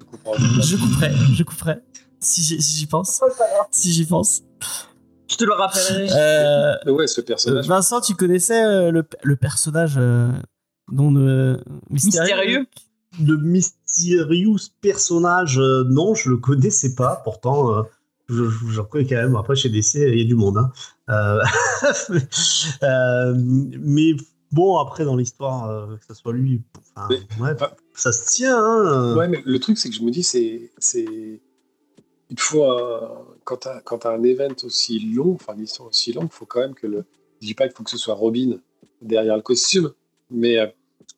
[0.01, 0.35] je comprends.
[0.37, 1.74] je couperai, je couperai.
[2.20, 3.20] Si j'y si pense,
[3.70, 4.42] si j'y pense.
[5.31, 6.09] Je te le rappellerai.
[6.12, 7.66] Euh, Mais ouais, ce euh, personnage.
[7.68, 10.33] Vincent, tu connaissais euh, le, le personnage euh,
[10.90, 12.66] dont le Mystérieux.
[13.24, 17.20] Le Mysterious personnage, euh, non, je le connaissais pas.
[17.24, 17.83] Pourtant, euh,
[18.29, 19.37] je, je, j'en connais quand même.
[19.37, 20.59] Après, chez DC, il y a du monde.
[20.59, 20.72] hein.
[21.11, 21.42] Euh,
[22.83, 24.12] euh, mais
[24.52, 26.62] bon, après, dans l'histoire, euh, que ce soit lui,
[26.96, 27.76] enfin, Mais- ouais, ah.
[27.94, 28.56] ça se tient.
[28.58, 29.16] Hein.
[29.16, 30.70] Ouais, mais le truc, c'est que je me dis, c'est.
[30.78, 31.40] c'est...
[32.30, 33.24] Il faut un...
[33.44, 36.61] Quand tu as, un event aussi long, enfin une histoire aussi longue, il faut quand
[36.61, 37.04] même que le.
[37.40, 38.58] Je dis pas qu'il faut que ce soit Robin
[39.00, 39.92] derrière le costume,
[40.30, 40.66] mais euh,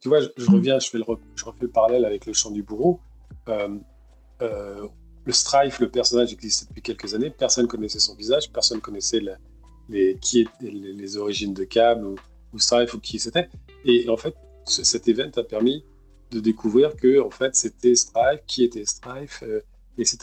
[0.00, 0.54] tu vois, je, je Mm.
[0.54, 3.00] reviens, je, fais le, re- je refais le parallèle avec le chant du bourreau.
[3.48, 3.76] Euh,
[4.42, 4.86] euh,
[5.24, 9.38] le Strife, le personnage existe depuis quelques années, personne connaissait son visage, personne connaissait la-
[9.88, 11.64] les, qui étaient les, les origines de
[12.04, 12.14] ou,
[12.52, 13.48] ou Strife ou qui c'était.
[13.84, 14.34] Et en fait,
[14.66, 15.84] ce- cet event a permis
[16.30, 19.60] de découvrir que en fait c'était Strife, qui était Strife, euh,
[19.98, 20.18] etc.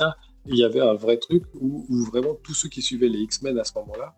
[0.46, 3.63] il y avait un vrai truc où, vraiment tous ceux qui suivaient les X-Men à
[3.66, 4.16] ce moment-là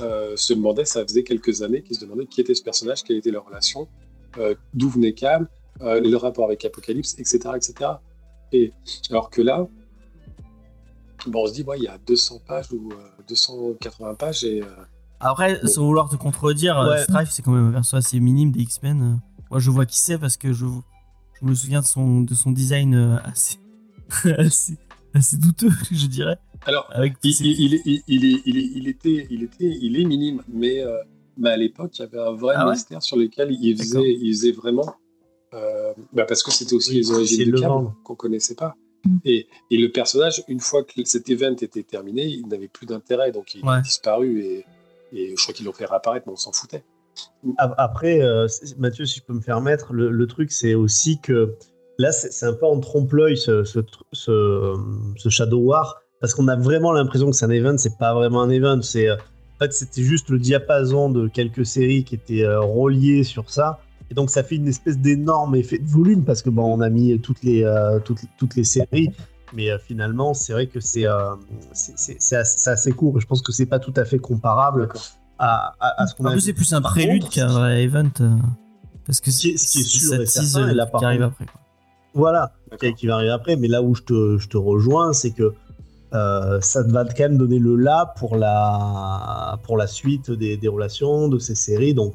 [0.00, 3.16] euh, se demandaient, ça faisait quelques années qu'ils se demandaient qui était ce personnage, quelle
[3.16, 3.88] était leur relation,
[4.38, 5.48] euh, d'où venait Cam,
[5.80, 7.90] euh, le rapport avec Apocalypse, etc., etc.
[8.52, 8.72] Et
[9.10, 9.66] alors que là,
[11.26, 12.96] bon, on se dit, ouais, il y a 200 pages ou euh,
[13.28, 14.62] 280 pages et
[15.22, 15.68] Après, Bon.
[15.68, 17.02] sans vouloir te contredire, euh, Ouais.
[17.04, 19.02] Strife, c'est quand même un perso assez minime des X-Men.
[19.02, 19.16] euh.
[19.50, 20.66] Moi, je vois qui c'est parce que je,
[21.40, 23.56] je me souviens de son, de son design euh, assez,
[24.38, 24.76] assez,
[25.14, 26.38] assez douteux, je dirais.
[26.66, 29.78] alors Avec il, ces- il, il, il, il est, il, est, il était, il était,
[29.80, 30.96] il est minime, mais, euh,
[31.36, 34.12] mais à l'époque, il y avait un vrai Ah ouais mystère sur lequel il faisait,
[34.20, 34.94] il faisait vraiment,
[35.54, 37.94] euh, bah parce que c'était aussi Oui, les origines de le Cam vendre.
[38.04, 38.74] qu'on connaissait pas.
[39.04, 39.16] Mm.
[39.24, 43.32] Et, et le personnage, une fois que cet event était terminé, il n'avait plus d'intérêt,
[43.32, 43.74] donc il Ouais.
[43.74, 44.64] a disparu et,
[45.12, 46.84] et je crois qu'ils l'ont fait réapparaître, mais on s'en foutait.
[47.58, 48.46] Ap- Après, euh,
[48.78, 51.54] Mathieu, si je peux me permettre, le, truc, c'est aussi que
[51.98, 57.30] là, c'est un peu en trompe-l'œil ce, ce, Shadow War, parce qu'on a vraiment l'impression
[57.30, 58.80] que c'est un event, c'est pas vraiment un event.
[58.82, 63.24] C'est euh, en fait, c'était juste le diapason de quelques séries qui étaient euh, reliées
[63.24, 63.80] sur ça.
[64.10, 66.90] Et donc, ça fait une espèce d'énorme effet de volume, parce que bon, on a
[66.90, 67.64] mis toutes les,
[68.04, 69.10] toutes, toutes les séries.
[69.54, 71.34] Mais euh, finalement, c'est vrai que c'est euh,
[71.72, 73.16] c'est- c'est- c'est assez, c'est assez court.
[73.18, 74.88] Et je pense que c'est pas tout à fait comparable
[75.38, 76.46] à, à, à ce qu'on En a plus, vu.
[76.46, 78.10] c'est plus un prélude qu'un vrai event.
[78.20, 78.30] euh,
[79.04, 80.92] parce que Ce qui est- ce qui est c'est- sûr et certain, et là, qui
[80.92, 81.46] par arrive après.
[81.46, 81.60] quoi.
[82.14, 83.56] Voilà, qui, qui va arriver après.
[83.56, 85.54] Mais là où je te, je te rejoins, c'est que
[86.14, 90.68] euh, ça va quand même donner le là pour la, pour la suite des, des
[90.68, 91.94] relations, de ces séries.
[91.94, 92.14] Donc,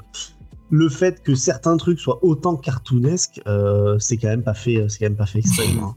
[0.69, 5.00] le fait que certains trucs soient autant cartoonesques, euh, c'est quand même pas fait, c'est
[5.00, 5.95] quand même pas fait extrêmement.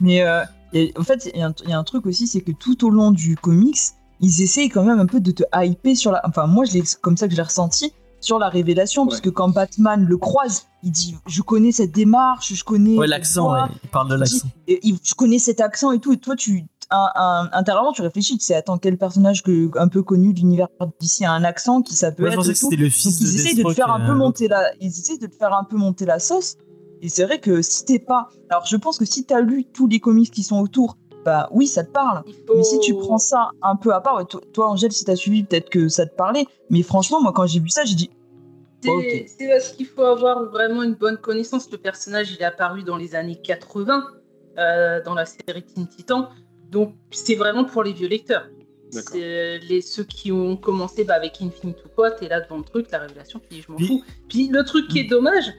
[0.00, 0.42] Mais euh,
[0.74, 2.52] et en fait, il y, a un- il y a un truc aussi, c'est que
[2.52, 3.78] tout au long du comics,
[4.20, 6.20] ils essayent quand même un peu de te hyper sur la.
[6.24, 9.22] Enfin, moi, je l'ai comme ça que je l'ai ressenti sur la révélation, parce Ouais.
[9.24, 12.96] que quand Batman le croise, il dit Je connais cette démarche, je connais.
[12.96, 14.48] Ouais, l'accent, ouais, il parle de l'accent.
[14.68, 16.64] je connais cet accent et tout, et toi, tu.
[16.90, 20.40] Un, un- intérieurement, tu réfléchis, tu sais, attends, quel personnage que, un peu connu de
[20.40, 20.68] l'univers
[21.00, 22.36] d'ici a un accent qui ça peut je être.
[22.36, 24.12] pensais et que c'était le Donc fils de ils essayent de te faire un peu
[24.12, 26.56] euh, monter la, ils essayent de te faire un peu monter la sauce.
[27.04, 29.86] Et c'est vrai que si t'es pas, alors je pense que si t'as lu tous
[29.86, 32.22] les comics qui sont autour, bah oui, ça te parle.
[32.46, 35.14] Faut- Mais si tu prends ça un peu à part, toi, toi, Angèle, si t'as
[35.14, 36.46] suivi, peut-être que ça te parlait.
[36.70, 38.10] Mais franchement, moi, quand j'ai vu ça, j'ai dit,
[38.82, 41.70] C'est parce qu'il faut avoir vraiment une bonne connaissance.
[41.70, 44.02] Le personnage, il est apparu dans les années 80
[44.56, 46.30] euh, dans la série Teen Titan.
[46.70, 48.46] Donc, c'est vraiment pour les vieux lecteurs.
[49.12, 52.90] Les, ceux qui ont commencé bah, avec Infinite ou quoi, t'es là devant le truc,
[52.90, 54.02] la révélation, puis je m'en fous.
[54.28, 55.52] Puis le truc qui est dommage,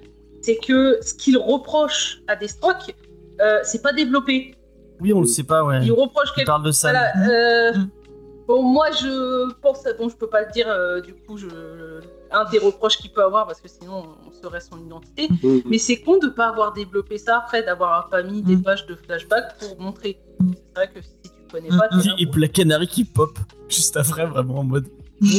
[0.46, 2.96] c'est que ce qu'il reproche à Deathstroke,
[3.42, 4.56] euh, c'est pas développé.
[5.02, 5.80] Oui, on le sait pas, ouais.
[5.84, 6.92] Il reproche quelque parle de ça.
[6.92, 7.90] voilà, euh, Mm.
[8.48, 11.48] Bon, moi, je pense, bon, je peux pas le dire, euh, du coup, je,
[12.32, 15.28] un des reproches qu'il peut avoir, parce que sinon, on saurait son identité.
[15.42, 15.64] Mhm.
[15.66, 18.62] Mais c'est con de pas avoir développé ça après, d'avoir pas mis des Mm.
[18.62, 20.20] pages de flashback pour montrer.
[20.40, 20.52] Mm.
[20.54, 22.02] C'est vrai que si tu connais Mm, pas, mm.
[22.20, 23.32] Et puis la canary qui pop
[23.68, 24.86] juste après, vraiment en mode.
[25.22, 25.30] Oui,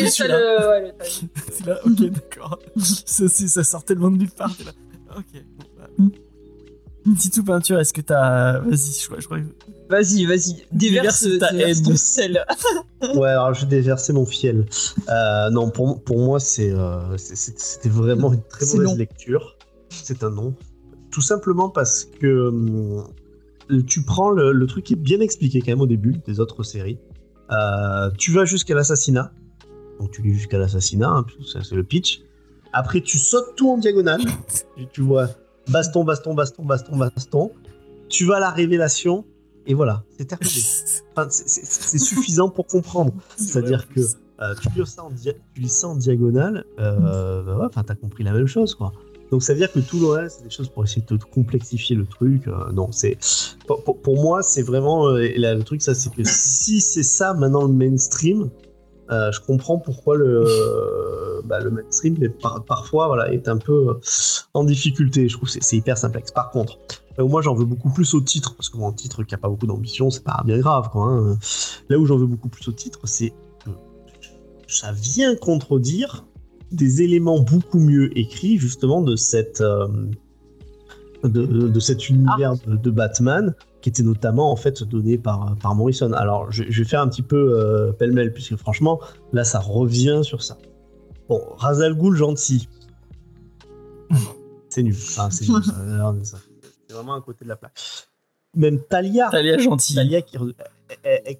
[0.00, 1.28] je ça, suis le, ouais, le.
[1.52, 2.58] C'est là, ok, d'accord.
[2.76, 4.54] ça, c'est- ça sort tellement de nulle part.
[4.64, 4.72] là.
[5.18, 5.42] Ok.
[5.58, 5.88] bon, bah.
[5.98, 7.14] Mm.
[7.16, 8.58] Titou Peinture, est-ce que t'as.
[8.60, 9.44] Vas-y, je crois, je crois que.
[9.88, 11.84] vas-y, vas-y, déverse, Déverse ta déverse haine.
[11.84, 12.44] ton sel.
[13.14, 14.66] Ouais, alors je vais déverser mon fiel.
[15.08, 18.90] Euh, non, pour, pour moi, c'est, euh, c'est- c'est- c'était vraiment une très C'est mauvaise
[18.90, 18.96] non.
[18.96, 19.56] lecture.
[19.90, 20.54] C'est un non.
[21.12, 23.06] Tout simplement parce que hum,
[23.86, 26.62] tu prends le, le truc qui est bien expliqué quand même au début des autres
[26.64, 26.98] séries.
[27.50, 29.32] Euh, tu vas jusqu'à l'assassinat.
[30.00, 32.20] Donc tu lis jusqu'à l'assassinat, hein, ça, c'est le pitch.
[32.72, 34.20] Après, tu sautes tout en diagonale.
[34.76, 35.28] et tu vois
[35.68, 37.50] baston, baston, baston, baston, baston.
[38.08, 39.24] Tu vas à la révélation.
[39.66, 40.50] Et voilà, c'est terminé.
[41.16, 43.12] Enfin, c'est- suffisant pour comprendre.
[43.36, 44.00] C'est-à-dire que
[44.42, 47.94] euh, tu, lis ça en dia- tu lis ça en diagonale, euh, bah ouais, t'as
[47.94, 48.92] compris la même chose, quoi.
[49.30, 51.96] Donc ça veut dire que tout le reste, c'est des choses pour essayer de complexifier
[51.96, 52.46] le truc.
[52.46, 53.18] euh, non, c'est
[53.66, 57.72] pour, moi, c'est vraiment euh, le truc, ça, c'est que si c'est ça maintenant le
[57.72, 58.50] mainstream,
[59.10, 63.98] euh, je comprends pourquoi le bah, le mainstream est par- parfois voilà est un peu
[64.52, 65.28] en difficulté.
[65.28, 66.32] Je trouve que c'est- hyper simplex.
[66.32, 66.78] Par contre,
[67.18, 69.66] moi j'en veux beaucoup plus au titre, parce que mon titre qui a pas beaucoup
[69.66, 71.36] d'ambition, c'est pas bien grave, hein.
[71.88, 73.32] Là où j'en veux beaucoup plus au titre, c'est
[73.64, 73.70] que
[74.66, 76.24] ça vient contredire
[76.72, 79.86] des éléments beaucoup mieux écrits justement de cette euh,
[81.24, 85.74] de, de- cet univers de, de Batman qui était notamment en fait donné par, par
[85.74, 86.12] Morrison.
[86.12, 89.00] Alors je, je vais faire un petit peu euh, pêle-mêle puisque franchement
[89.32, 90.58] là ça revient sur ça.
[91.28, 92.68] Bon, Razal Ghul gentil.
[94.68, 94.94] C'est nul.
[94.94, 95.46] Enfin, c'est
[96.92, 97.72] vraiment un côté de la plaque.
[98.54, 99.94] Même Talia, Talia gentil.
[99.94, 100.36] Talia qui,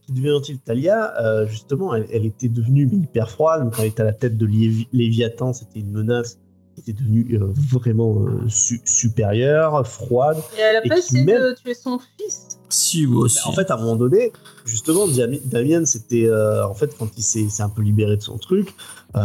[0.07, 0.59] qui devient gentille.
[0.59, 3.63] Talia, euh, justement, elle, elle était devenue mais, hyper froide.
[3.65, 6.39] Donc, quand elle était à la tête de Lévi- Léviathan, c'était une menace
[6.75, 10.37] qui était devenue euh, vraiment euh, su- supérieure, froide.
[10.59, 13.39] Et elle a pas qui essayé même- de tuer son fils Si, moi aussi.
[13.47, 14.31] En fait, à un moment donné,
[14.67, 18.37] justement, Dami- Damien, c'était euh, en fait quand il s'est un peu libéré de son
[18.37, 18.75] truc,
[19.15, 19.21] euh,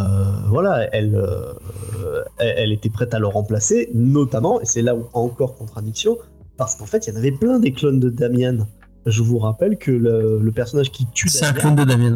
[0.48, 5.08] voilà, elle, euh, elle, elle était prête à le remplacer, notamment, et c'est là où
[5.14, 6.18] encore contradiction,
[6.56, 8.66] parce qu'en fait, il y en avait plein des clones de Damien.
[9.06, 12.14] Je vous rappelle que le, le personnage qui tue c'est un clone de Damien,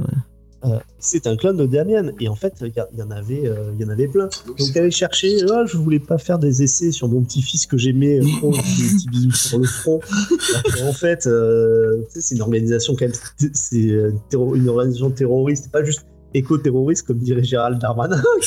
[0.64, 0.72] ouais.
[0.72, 3.82] euh, c'est un clone de Damien, et en fait, il y, en avait, euh, il
[3.82, 4.30] y en avait plein.
[4.58, 8.20] Donc aller chercher, ah, je voulais pas faire des essais sur mon petit-fils que j'aimais,
[8.20, 8.64] euh, prendre des
[8.96, 10.00] petits bisous sur le front.
[10.78, 15.64] Qu'en fait, euh, c'est une organisation quand même, c'est euh, une, terro- une organisation terroriste,
[15.66, 18.22] c'est pas juste éco-terroriste comme dirait Gérald Darmanin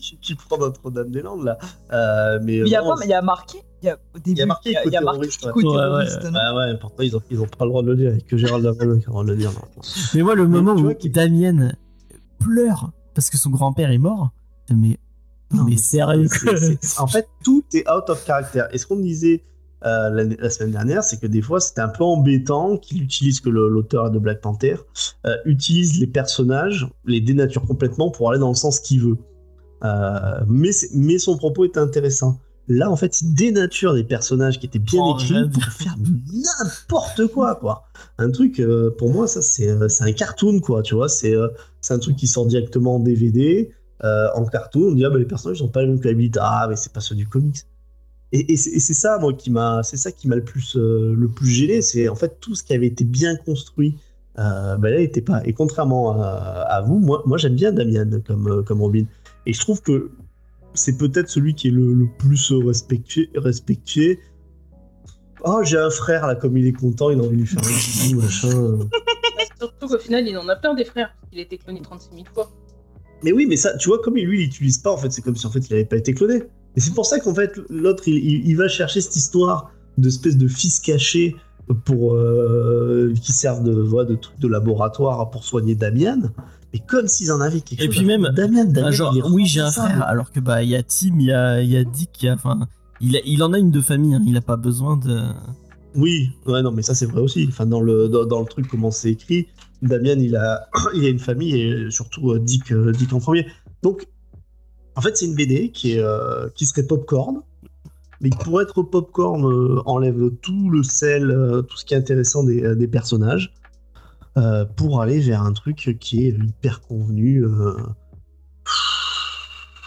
[0.00, 1.58] qui, qui prend Notre-Dame-des-Landes là.
[1.92, 3.58] Euh, mais Il y a vraiment, pas, mais il y a marqué.
[3.82, 5.26] Il y a, au début, Il y a marqué il y a, marqué ouais.
[5.52, 8.12] Ouais, non Ah ouais, pourtant ils ont, ils ont pas le droit de le dire,
[8.14, 9.52] a que Gérald Darmanin qui a le droit de le dire.
[9.52, 9.82] non.
[10.14, 11.72] Mais moi, le Mais moment où Damien
[12.38, 14.30] pleure parce que son grand-père est mort,
[14.70, 14.98] mais.
[15.52, 16.56] Non, mais mais sérieux, C'est- quoi.
[16.56, 18.64] c'est- En fait, tout est out of character.
[18.72, 19.42] Et ce qu'on disait
[19.86, 23.40] euh, la, la semaine dernière, c'est que des fois, c'était un peu embêtant qu'il utilise,
[23.40, 24.76] que le- l'auteur de Black Panther
[25.24, 29.16] euh, utilise les personnages, les dénature complètement pour aller dans le sens qu'il veut.
[29.84, 32.38] Euh, mais, mais son propos est intéressant.
[32.68, 37.26] Là, en fait, il dénature des personnages qui étaient bien Oh, écrits pour faire n'importe
[37.28, 37.84] quoi, quoi.
[38.18, 41.08] Un truc, euh, pour moi, ça, c'est euh, c'est un cartoon, quoi, tu vois.
[41.08, 41.48] C'est euh,
[41.88, 43.70] un truc qui sort directement en DVD,
[44.02, 44.90] en cartoon.
[44.90, 46.38] On dit, ah, bah, les personnages n'ont pas la même qualité.
[46.42, 47.64] Ah, mais c'est pas ceux du comics.
[48.32, 51.28] Et, et c'est ça, moi, qui m'a, c'est ça qui m'a le plus, euh, le
[51.28, 51.80] plus gêné.
[51.80, 53.96] C'est en fait tout ce qui avait été bien construit.
[54.38, 55.42] Euh, bah, là, il était pas.
[55.46, 59.04] Et contrairement à, à vous, moi, moi j'aime bien Damien comme, comme Robin.
[59.46, 60.10] Et je trouve que
[60.78, 63.30] c'est peut-être celui qui est le, le plus respecté.
[63.34, 64.20] respecté.
[65.44, 67.62] Oh, j'ai un frère là, comme il est content, il a envie de lui faire
[67.62, 68.78] un bisou, machin.
[69.58, 71.14] Surtout qu'au final, il en a plein des frères.
[71.32, 72.50] Il a été cloné 36 000 fois.
[73.22, 75.36] Mais oui, mais ça, tu vois, comme lui, il l'utilise pas, en fait, c'est comme
[75.36, 76.42] si en fait il avait pas été cloné.
[76.76, 80.36] Et c'est pour ça qu'en fait, l'autre, il, il- il va chercher cette histoire d'espèce
[80.36, 81.34] de fils caché
[81.84, 86.32] pour euh, qui servent de, voilà, de trucs de laboratoire pour soigner Damien.
[86.72, 87.94] Mais comme s'ils en avaient quelque Et chose.
[87.96, 88.28] puis à même.
[88.34, 90.76] Damien, Damien, Ah, genre, il est oui, j'ai un frère, alors que bah, il y
[90.76, 92.34] a Tim, il y a, y a Dick, il y a.
[92.34, 92.68] Enfin.
[93.00, 95.20] Il, a- il en a une de famille, hein, il a pas besoin de.
[95.94, 97.46] Oui, ouais, non, mais ça c'est vrai aussi.
[97.48, 99.46] Enfin, dans le, dans, dans le truc, comment c'est écrit,
[99.82, 103.46] Damien, il a, il a une famille et surtout euh, Dick, euh, Dick en premier.
[103.82, 104.06] Donc,
[104.96, 107.40] en fait, c'est une BD qui, est, euh, qui serait popcorn,
[108.20, 111.34] mais pour être popcorn, euh, enlève tout le sel,
[111.68, 113.54] tout ce qui est intéressant des, des personnages,
[114.38, 117.44] euh, pour aller vers un truc qui est hyper convenu.
[117.44, 117.74] euh.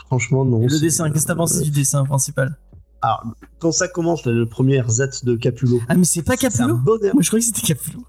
[0.05, 0.59] Franchement, non.
[0.67, 2.57] le dessin, qu'est-ce que t'as pensé euh, du dessin principal
[3.01, 3.23] Alors,
[3.59, 5.79] quand ça commence, le premier Z de Capulo.
[5.87, 6.77] Ah, mais c'est pas Capullo.
[6.77, 8.03] Moi, je croyais que c'était Capullo.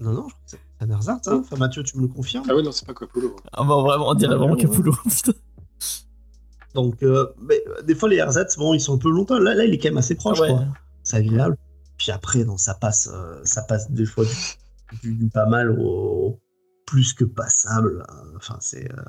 [0.00, 1.40] Non, non, je crois que c'est un Erzat, hein.
[1.44, 2.44] Enfin, Mathieu, tu me le confirmes.
[2.48, 3.28] Ah ouais, non, c'est pas Coppola.
[3.52, 4.92] Ah, bah, vraiment, on dirait vraiment Ouais, Capullo.
[5.08, 5.32] Putain.
[6.74, 9.38] Donc, euh, mais, des fois, les Erzats, bon, ils sont un peu longtemps.
[9.38, 10.48] Là, là, il est quand même assez proche, Ah ouais.
[10.48, 10.64] quoi.
[11.02, 11.56] C'est agréable.
[11.98, 14.24] Puis après, non, ça passe, euh, ça passe des fois
[15.02, 16.38] du, du- pas mal au
[16.86, 18.04] plus que passable.
[18.08, 18.24] hein.
[18.36, 18.90] Enfin, c'est.
[18.90, 19.02] euh,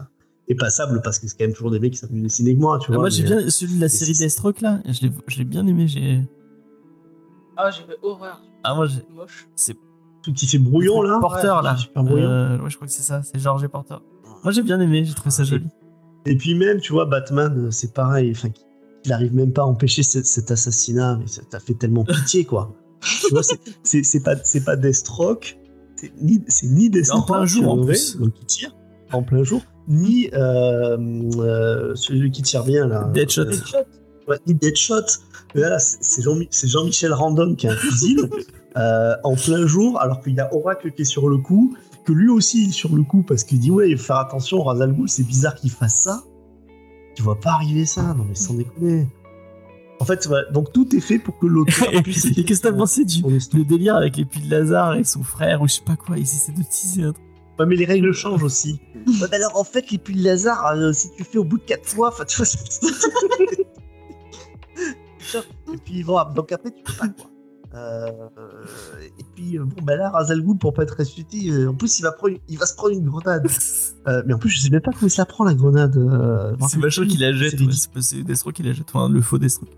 [0.52, 2.60] et passable parce que c'est quand même toujours des mecs qui savent mieux dessiner que
[2.60, 3.02] moi, tu Ah, vois.
[3.04, 5.44] moi, j'ai mais, euh, bien celui de la série Deathstroke là, je l'ai- je l'ai
[5.44, 5.88] bien aimé.
[5.88, 6.22] J'ai.
[7.58, 8.42] Ah, j'ai fait horreur.
[8.64, 8.96] Ah, moi, j'ai.
[9.00, 9.48] C'est moche.
[9.56, 9.76] C'est
[10.24, 11.18] truc qui fait brouillon, là.
[11.22, 11.78] Porter Ouais, là.
[11.78, 12.28] Super brouillon.
[12.30, 13.96] Euh, ouais, je crois que c'est ça, c'est George Porter.
[14.44, 15.68] Moi, j'ai bien aimé, j'ai trouvé ça joli.
[16.26, 18.32] Et puis même, tu vois, Batman, euh, c'est pareil.
[18.32, 18.50] Enfin,
[19.06, 22.44] il arrive même pas à empêcher cet, cet assassinat, mais ça t'a fait tellement pitié,
[22.46, 22.74] quoi.
[23.02, 25.59] tu vois, c'est- c'est c'est pas, c'est pas Deathstroke,
[26.02, 28.18] c'est ni, ni En plein jour, en plus.
[28.18, 28.76] donc qui tire
[29.12, 30.98] en plein jour, ni euh,
[31.40, 33.10] euh, celui qui tire bien là.
[33.14, 33.42] Deadshot.
[33.42, 33.84] Euh,
[34.28, 35.02] ouais, ni Deadshot.
[35.56, 38.18] Mais Là, c'est c'est Jean- Jean-Michel Random qui a un fusil
[38.78, 42.14] euh, en plein jour, alors qu'il y a Oracle qui est sur le coup, que
[42.14, 44.62] lui aussi il est sur le coup parce qu'il dit ouais, il faut faire attention,
[44.64, 46.24] Razal Ghul, c'est bizarre qu'il fasse ça.
[47.16, 49.08] Tu vois pas arriver ça, non mais sans déconner.
[50.02, 52.26] En fait, ouais, donc tout est fait pour que l'auteur Et puisse.
[52.26, 55.24] et qu'est-ce que t'as pensé du le délire avec les puits de Lazare et son
[55.24, 57.26] frère ou je sais pas quoi, ils essaient de teaser un truc.
[57.60, 58.80] Ouais, mais les règles changent aussi.
[59.06, 61.58] Ouais, bah alors en fait, les puits de Lazare, euh, si tu fais au bout
[61.58, 62.46] de 4 fois, enfin tu vois.
[62.46, 62.86] c'est-
[65.74, 67.26] et puis bon, donc après tu peux pas quoi.
[67.76, 68.10] Euh,
[69.20, 72.00] et puis euh, bon bah là Razal Ghul, pour pas être ressuscité, euh, en plus
[72.00, 73.48] il va prendre, il va se prendre une grenade.
[74.08, 75.96] Euh, mais en plus je sais même pas comment il se la prend la grenade.
[75.98, 79.22] euh, C'est machin qui la jette, ouais, c'est c'est Deathstroke qui la jette, enfin le
[79.22, 79.70] faux Deathstroke.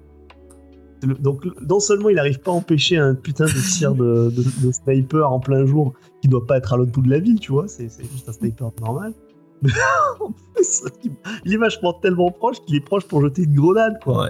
[1.19, 4.71] Donc non seulement il arrive pas à empêcher un putain de tir de, de- de
[4.71, 7.51] sniper en plein jour qui doit pas être à l'autre bout de la ville, tu
[7.51, 9.13] vois, c'est juste un sniper normal.
[9.63, 9.71] Mais
[10.19, 10.83] en plus,
[11.45, 14.23] il- est vachement tellement proche qu'il est proche pour jeter une grenade, quoi.
[14.23, 14.29] Ouais.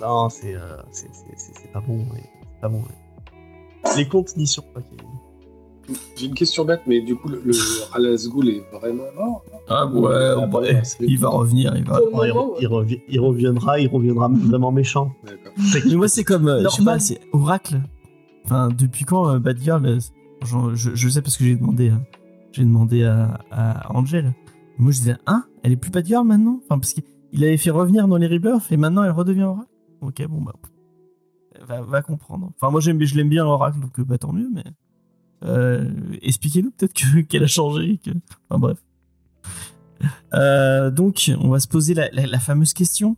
[0.00, 0.76] Non, c'est euh,
[1.72, 2.22] pas bon, ouais.
[2.22, 2.78] c'est pas bon.
[2.78, 3.94] ouais.
[3.96, 4.80] Les contes n'y sont pas.
[4.82, 5.06] Kevin.
[6.16, 7.52] J'ai une question bête, mais du coup, le, le
[7.92, 12.00] Razgul est vraiment mort Ah ouais, Ah, il va revenir, il va.
[12.02, 15.12] Il, moment, re- il revi- il reviendra, il reviendra vraiment méchant.
[15.24, 15.52] D'accord.
[15.86, 16.94] Mais moi, c'est comme, euh, je sais Normal.
[16.96, 17.80] pas, c'est Oracle.
[18.44, 19.98] Enfin, depuis quand euh, Bad Girl euh,
[20.44, 21.94] je, je- je sais parce que j'ai demandé, euh,
[22.52, 24.32] j'ai demandé à, à Angel.
[24.78, 26.60] Moi, je disais, hein, elle est plus Bad Girl maintenant?
[26.64, 29.68] Enfin, parce qu'il avait fait revenir dans les Rebirths et maintenant elle redevient Oracle.
[30.00, 30.52] Ok, bon, bah.
[31.66, 32.50] Va, va comprendre.
[32.56, 34.64] Enfin, moi, j'aime, je l'aime bien, Oracle, donc euh, bah, tant mieux, mais.
[35.42, 35.90] Euh,
[36.22, 37.98] expliquez-nous peut-être que- qu'elle a changé.
[38.04, 38.10] Que...
[38.48, 38.78] Enfin, bref.
[40.34, 43.16] Euh, donc, on va se poser la, la- la fameuse question.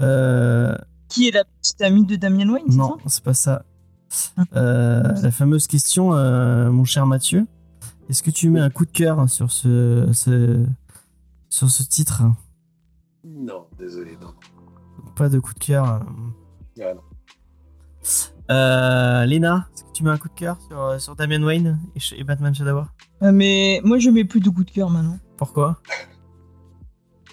[0.00, 0.76] Euh,
[1.08, 3.04] Qui est la petite amie de Damien Wayne, c'est non, ça?
[3.08, 3.64] c'est pas ça.
[4.54, 7.46] Euh, la fameuse question, euh, mon cher Mathieu.
[8.08, 10.64] Est-ce que tu mets un coup de cœur sur ce, ce-
[11.48, 12.22] sur ce titre?
[13.24, 14.34] Non, désolé, non.
[15.16, 15.84] Pas de coup de cœur.
[15.86, 17.00] Ah, non.
[18.50, 21.78] Euh, Léna, est-ce que tu mets un coup de cœur sur, euh, sur Damian Wayne
[22.16, 22.82] et, Batman Shadow
[23.22, 25.18] Euh, Mais moi, je mets plus de coup de cœur maintenant.
[25.36, 25.80] Pourquoi?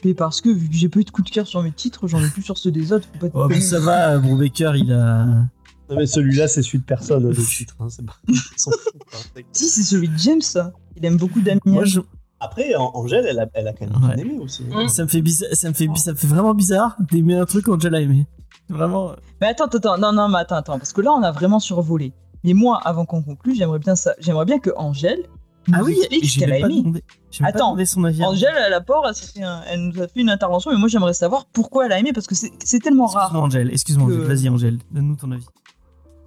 [0.03, 2.07] Mais parce que vu que j'ai pas eu de coup de cœur sur mes titres,
[2.07, 3.07] j'en ai plus sur ceux des autres.
[3.19, 5.25] Faut pas Oh, mais ça va, Brubaker, il a.
[5.25, 7.75] Non, mais celui-là, c'est celui de personne, le titre.
[7.79, 8.15] hein, c'est pas...
[8.27, 9.41] Hein.
[9.51, 10.71] Si, c'est celui de James, ça.
[10.95, 11.59] Il aime beaucoup Damien.
[11.65, 11.99] Moi, je-
[12.39, 14.15] Après, An- Angèle, elle a, elle a quand même Ouais.
[14.15, 14.63] bien aimé aussi.
[14.87, 17.65] Ça, me fait bizarre, ça, me fait, ça me fait vraiment bizarre d'aimer un truc
[17.65, 18.25] qu'Angela a aimé.
[18.71, 19.11] Vraiment.
[19.41, 22.13] Mais attends, attends, non, non, mais attends, attends, parce que là, on a vraiment survolé.
[22.43, 24.13] Mais moi, avant qu'on conclue, j'aimerais bien ça.
[24.19, 25.19] J'aimerais bien que Angèle
[25.67, 26.79] nous Ah oui, explique ce qu'elle a aimé.
[26.81, 27.03] demandé.
[27.39, 28.23] pas Attends, demandé son avis.
[28.23, 31.85] Angèle, à fait un- elle nous a fait une intervention, mais moi, j'aimerais savoir pourquoi
[31.85, 33.25] elle a aimé, parce que c'est tellement rare.
[33.25, 33.69] Excuse-moi, Angèle.
[33.71, 34.13] Excuse-moi, que-.
[34.13, 34.79] Vas-y, Angèle.
[34.89, 35.45] Donne-nous ton avis.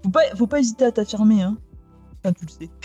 [0.05, 1.57] Faut pas, faut pas hésiter à t'affirmer, hein.
[2.25, 2.71] Enfin, tu le sais.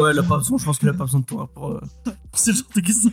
[0.00, 0.56] Ouais, elle a pas besoin.
[0.56, 3.12] Je pense qu'elle a pas besoin de toi pour, euh, pour ce genre de questions.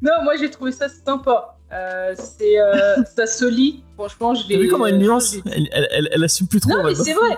[0.00, 1.58] Non, moi j'ai trouvé ça sympa.
[1.72, 3.84] Euh, c'est, euh, ça se lit.
[3.94, 4.54] Franchement, je l'ai.
[4.56, 6.70] T'as vu comment elle euh, nuance elle, elle, elle, elle assume plus trop.
[6.70, 7.36] Non, mais c'est vrai.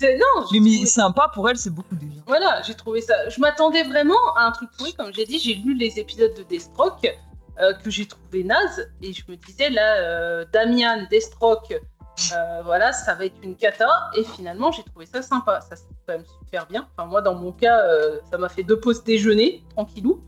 [0.00, 2.20] C'est- Non, j'ai Mais, mais trouvé- sympa pour elle, c'est beaucoup déjà.
[2.26, 3.28] Voilà, j'ai trouvé ça.
[3.28, 5.38] Je m'attendais vraiment à un truc pourri, comme j'ai dit.
[5.38, 7.16] J'ai lu les épisodes de Deathstroke
[7.60, 11.80] euh, que j'ai trouvé naze et je me disais là, euh, Damian, Deathstroke,
[12.32, 13.88] euh, voilà, ça va être une cata.
[14.16, 15.60] Et finalement, j'ai trouvé ça sympa.
[15.60, 16.88] Ça c'est quand même super bien.
[16.96, 20.20] Enfin, moi, dans mon cas, euh, ça m'a fait deux pauses déjeuner, tranquillou.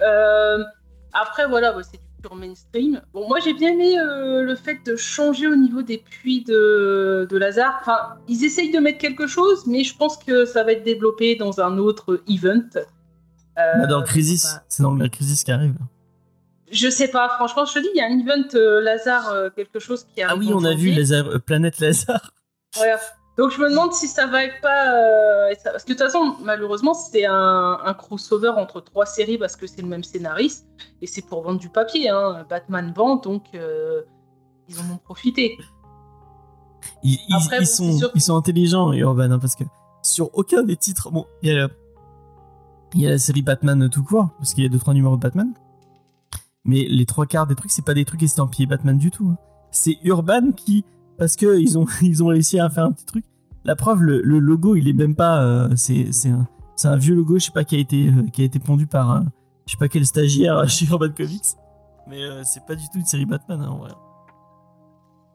[0.00, 0.64] Euh,
[1.12, 3.00] après, voilà, c'est du pur mainstream.
[3.12, 7.26] Bon, moi, j'ai bien aimé euh, le fait de changer au niveau des puits de,
[7.30, 7.78] de Lazare.
[7.80, 11.36] Enfin, ils essayent de mettre quelque chose, mais je pense que ça va être développé
[11.36, 12.60] dans un autre event.
[13.58, 14.54] Euh, Bah, dans Crisis.
[14.54, 15.72] bah, C'est dans le Crisis qui arrive.
[15.72, 15.86] là.
[16.70, 19.50] je sais pas, franchement, je te dis, il y a un event euh, Lazare, euh,
[19.50, 20.40] quelque chose qui Ah arrive.
[20.48, 20.92] oui, en on a vu.
[20.92, 22.32] Lazare, Planète Lazare.
[22.76, 22.98] Voilà.
[23.38, 24.92] Donc je me demande si ça va être pas.
[24.92, 29.38] euh, ça- Parce que de toute façon, malheureusement, c'est un, un crossover entre trois séries
[29.38, 30.66] parce que c'est le même scénariste
[31.00, 32.08] et c'est pour vendre du papier.
[32.10, 32.44] Hein.
[32.50, 34.02] Batman vend, donc euh,
[34.68, 35.56] ils en ont profité.
[37.02, 39.54] Ils, ils- Après, ils bon, sont, c'est sûr que- ils sont intelligents, Urban, hein, parce
[39.54, 39.64] que
[40.02, 41.10] sur aucun des titres.
[41.10, 41.68] Bon, il y a, la-
[42.94, 45.16] il y a la série Batman tout court, parce qu'il y a deux trois numéros
[45.16, 45.52] de Batman.
[46.64, 49.28] Mais les trois quarts des trucs, c'est pas des trucs estampillés Batman du tout.
[49.32, 49.36] hein.
[49.70, 50.84] C'est Urban qui,
[51.18, 53.24] parce que ils ont, ils ont réussi à faire un petit truc.
[53.64, 55.42] La preuve, le, logo, il est même pas.
[55.42, 58.44] euh, c'est c'est un, vieux logo, je sais pas, qui a été, euh, qui a
[58.44, 59.26] été pondu par un,
[59.66, 61.56] je sais pas quel stagiaire chez Urban Comics.
[62.06, 63.90] Mais euh, c'est pas du tout une série Batman, hein, en vrai.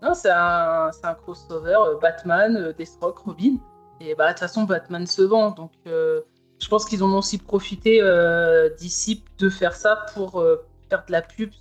[0.02, 3.58] Non, c'est un, c'est un crossover euh, Batman, euh, Deathstroke, Robin.
[4.02, 5.52] Et bah, de toute façon, Batman se vend.
[5.52, 6.22] Donc, euh,
[6.60, 11.12] je pense qu'ils ont aussi profité euh, d'ici de faire ça pour euh, faire de
[11.12, 11.52] la pub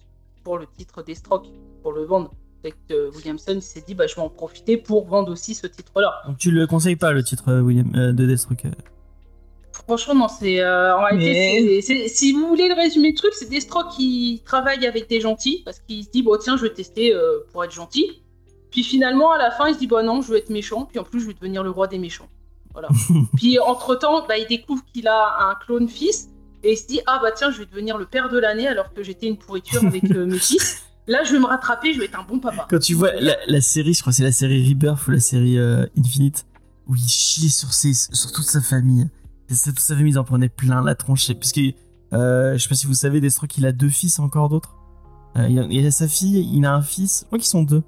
[0.43, 1.47] pour le titre Deathstroke,
[1.83, 2.33] pour le vendre.
[2.65, 5.55] Et que euh, Williamson il s'est dit, bah, je vais en profiter pour vendre aussi
[5.55, 6.13] ce titre-là.
[6.27, 8.67] Donc tu le conseilles pas, le titre, euh, William, euh, de Deathstroke.
[9.87, 10.61] Franchement, non, c'est.
[10.61, 13.89] euh, en réalité, Mais- c'est- c'est- si vous voulez le résumé du truc, c'est Deathstroke
[13.97, 17.39] qui travaille avec des gentils parce qu'il se dit, bon, tiens, je vais tester euh,
[17.53, 18.23] pour être gentil.
[18.71, 20.85] Puis finalement, à la fin, il se dit, bah non, je vais être méchant.
[20.85, 22.29] Puis en plus, je vais devenir le roi des méchants.
[22.73, 22.89] Voilà.
[23.37, 26.29] Puis entre temps, bah, il découvre qu'il a un clone fils
[26.63, 28.93] et il se dit, ah bah tiens, je vais devenir le père de l'année alors
[28.95, 30.83] que j'étais une pourriture avec euh, mes fils.
[31.09, 32.67] Là, je vais me rattraper, je vais être un bon papa.
[32.71, 35.21] Quand tu vois la, la série, je crois que c'est la série Rebirth ou la
[35.21, 36.47] série euh, Infinite,
[36.87, 39.09] où il chie sur, ses, sur toute sa famille.
[39.49, 41.33] Et toute sa famille, ils en prenaient plein la tronche.
[41.35, 41.61] Parce que,
[42.13, 44.77] euh, je sais pas si vous savez, Deathstroke, il a deux fils encore d'autres.
[45.37, 47.21] Euh, il, a, il a sa fille, il a un fils.
[47.23, 47.83] Je crois qu'ils sont deux.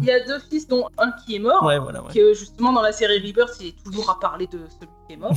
[0.00, 1.64] Il y a deux fils, dont un qui est mort.
[1.64, 2.12] ouais, voilà, ouais.
[2.14, 5.16] que justement dans la série Rebirth, il est toujours à parler de celui qui est
[5.16, 5.36] mort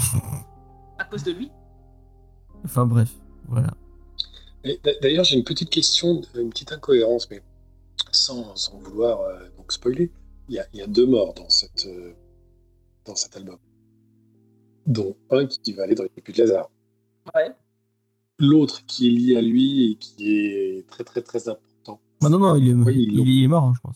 [1.00, 1.50] à cause de lui.
[2.64, 3.10] Enfin bref,
[3.48, 3.74] voilà.
[5.02, 7.42] D'ailleurs, j'ai une petite question, une petite incohérence, mais
[8.12, 10.12] sans, sans vouloir euh, donc spoiler.
[10.50, 12.14] Il y, a, il y a deux morts dans, cette, euh,
[13.06, 13.58] dans cet album,
[14.86, 16.70] dont un qui va aller dans les puits de Lazare.
[17.34, 17.52] Ouais.
[18.40, 22.00] L'autre qui est lié à lui et qui est très très très important.
[22.22, 23.24] Bah non, non, il est, Oui, il, l'ont.
[23.26, 23.96] il est mort, hein, je pense.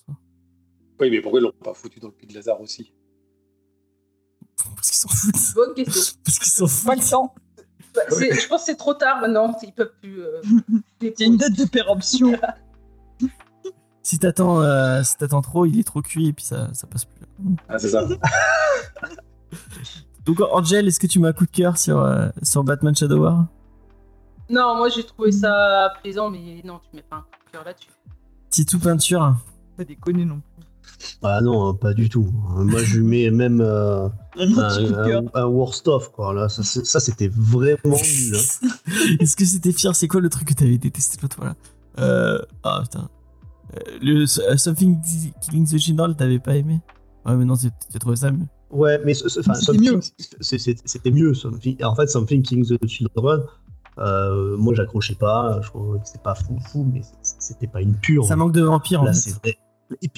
[0.99, 2.93] Oui, mais pourquoi ils l'ont pas foutu dans le puits de Lazare aussi?
[4.75, 5.55] Parce qu'ils s'en foutent.
[5.55, 6.15] Bonne question.
[6.25, 7.11] Parce qu'ils s'en Pas le foutent.
[7.11, 7.35] temps.
[7.95, 9.55] Bah, Je pense que c'est trop tard maintenant.
[9.63, 10.21] Ils peuvent plus.
[10.21, 10.41] euh,
[11.01, 12.37] Il y a une date de péremption.
[14.01, 17.05] Si t'attends euh, si t'attends trop, il est trop cuit et puis ça, ça passe
[17.05, 17.27] plus.
[17.67, 18.07] Ah, c'est ça.
[20.25, 23.19] Donc Angel, est-ce que tu mets un coup de cœur sur, euh, sur Batman Shadow
[23.19, 23.45] War?
[24.49, 27.63] Non, moi j'ai trouvé ça plaisant, mais non, tu mets pas un coup de cœur
[27.63, 27.89] là-dessus.
[28.49, 29.35] Titou Peinture
[29.77, 30.65] Pas déconner non plus.
[31.21, 32.27] Ah non, pas du tout.
[32.55, 34.07] Moi, je lui mets même euh,
[35.33, 36.33] Un worst of, quoi.
[36.33, 38.35] Là, ça, ça, c'était vraiment nul.
[38.35, 38.67] hein.
[39.19, 39.95] Est-ce que c'était fier?
[39.95, 41.55] C'est quoi le truc que t'avais détesté l'autre fois là?
[41.99, 42.39] Euh...
[42.63, 43.09] Ah putain.
[43.75, 44.97] Euh, le Something
[45.41, 46.79] Killing the Children, t'avais pas aimé?
[47.25, 48.47] Ouais, mais non, c'est- t'as trouvé ça mieux.
[48.71, 49.99] Ouais, mais C'était Something- mieux.
[50.85, 51.33] C'était mieux.
[51.33, 53.41] Something- En fait, Something King the Children,
[53.99, 55.59] euh, moi, j'accrochais pas.
[55.61, 58.25] Je trouvais que c'était pas fou, fou, mais c'était pas une pure.
[58.25, 59.19] Ça manque de vampire en Là, fait.
[59.31, 59.57] c'est vrai.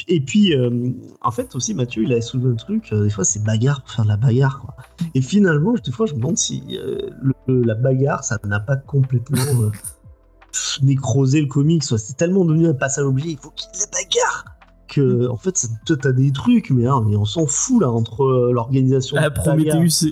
[0.10, 0.90] Et puis, euh,
[1.22, 2.92] en fait, aussi, Mathieu, il avait soulevé un truc.
[2.92, 4.76] euh, des fois, c'est bagarre pour faire de la bagarre, quoi.
[5.16, 7.10] Et finalement, des fois, je me demande si euh,
[7.48, 9.38] le- la bagarre, ça n'a pas complètement
[10.82, 11.84] nécrosé le comics.
[11.84, 13.30] C'est tellement devenu un passage obligé.
[13.32, 14.46] Il faut qu'il la bagarre.
[14.94, 18.24] Que, en fait, toi, t'as des trucs, mais, hein, mais on s'en fout, là, entre
[18.26, 19.16] euh, l'organisation.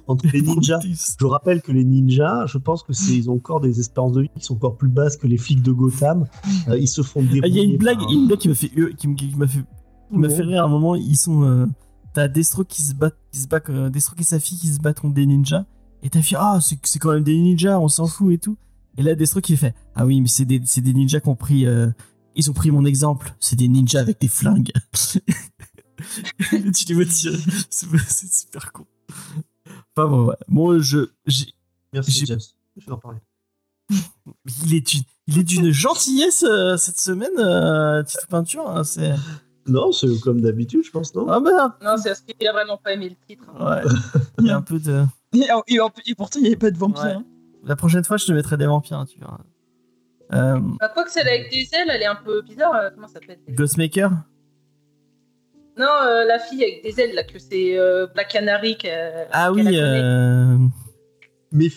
[0.08, 0.80] Entre les ninjas.
[1.20, 4.22] Je rappelle que les ninjas, je pense que c'est ils ont encore des espérances de
[4.22, 6.28] vie qui sont encore plus basses que les flics de Gotham.
[6.70, 8.22] Euh, ils se font Ah, Il y a dérouiller une blague, par- il y a
[8.22, 9.64] une blague qui m'a fait, qui, m'a fait,
[10.12, 10.96] m'a fait rire à un moment.
[10.96, 11.66] Ils sont, euh,
[12.14, 14.80] t'as Destro qui se bat, qui se bat, euh, Destro et sa fille qui se
[14.80, 15.66] battent contre des ninjas.
[16.04, 18.56] Et ta fille, ah, c'est c'est quand même des ninjas, on s'en fout et tout.
[18.98, 21.66] Et là, Destro qui fait, ah oui, mais c'est des, des ninjas qui ont pris,
[21.68, 21.90] euh,
[22.40, 23.34] ils ont pris mon exemple.
[23.40, 24.72] C'est des ninjas avec des flingues.
[26.74, 27.38] Tu les vois tirer.
[27.70, 28.86] C'est super con.
[29.96, 30.36] Enfin bon, ouais.
[30.48, 31.10] Bon, je,
[31.94, 32.40] Merci, James.
[32.78, 33.20] Je vais en parler.
[34.66, 38.70] il est d'une, il est d'une gentillesse euh, cette semaine, euh, Tito Peinture.
[38.70, 39.14] hein, c'est,
[39.68, 41.28] Non, c'est comme d'habitude, je pense, non?
[41.30, 43.46] Ah bah, Non, c'est parce qu'il a vraiment pas aimé le titre.
[43.60, 43.82] Ouais.
[44.40, 45.04] Il y a un peu de.
[45.34, 47.04] Et, en- et en- et pourtant, il n'y avait pas de vampire.
[47.04, 47.12] Ouais.
[47.12, 47.26] hein.
[47.66, 49.38] La prochaine fois, je te mettrai des vampires, tu verras.
[50.34, 52.76] Euh, Bah, quoi que celle avec des ailes, elle est un peu bizarre.
[52.76, 54.12] euh, Comment ça s'appelle Ghostmaker
[55.78, 58.78] Non, euh, la fille avec des ailes, là, que c'est euh, Black Canary.
[58.78, 60.58] qu'elle- Ah qu'elle oui, euh...
[61.52, 61.68] Mais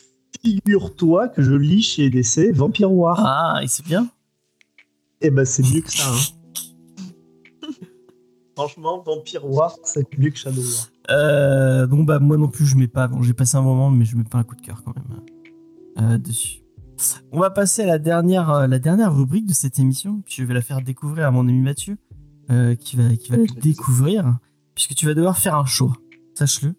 [0.44, 3.18] figure-toi que je lis chez DC Vampire War.
[3.24, 4.08] Ah, et c'est bien.
[5.20, 6.04] Et ben, c'est mieux que ça.
[6.10, 7.68] hein.
[8.56, 10.88] Franchement, Vampire War, c'est mieux que Shadow War.
[11.10, 13.08] Euh, bon, bah, moi non plus, je mets pas.
[13.08, 15.20] Bon, j'ai passé un moment, mais je mets pas un coup de cœur quand même
[16.00, 16.58] euh, dessus.
[17.32, 20.22] On va passer à la dernière, euh, la dernière rubrique de cette émission.
[20.24, 21.96] Puis je vais la faire découvrir à mon ami Mathieu,
[22.50, 24.38] euh, qui, va, qui va la découvrir.
[24.74, 25.92] Puisque tu vas devoir faire un choix.
[26.34, 26.74] Sache-le.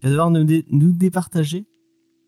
[0.00, 1.66] Tu vas devoir nous, dé- nous départager.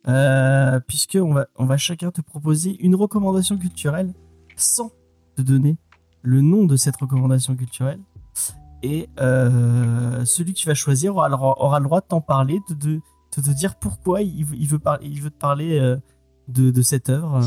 [0.08, 4.14] Euh, puisque on va, on va chacun te proposer une recommandation culturelle
[4.56, 4.92] sans
[5.36, 5.76] te donner
[6.22, 8.00] le nom de cette recommandation culturelle.
[8.82, 12.60] Et euh, celui que tu vas choisir aura, le- aura le droit de t'en parler,
[12.70, 12.94] de, de,
[13.36, 15.78] de te dire pourquoi il veut, il veut, par- il veut te parler
[16.52, 17.40] de, de cette œuvre.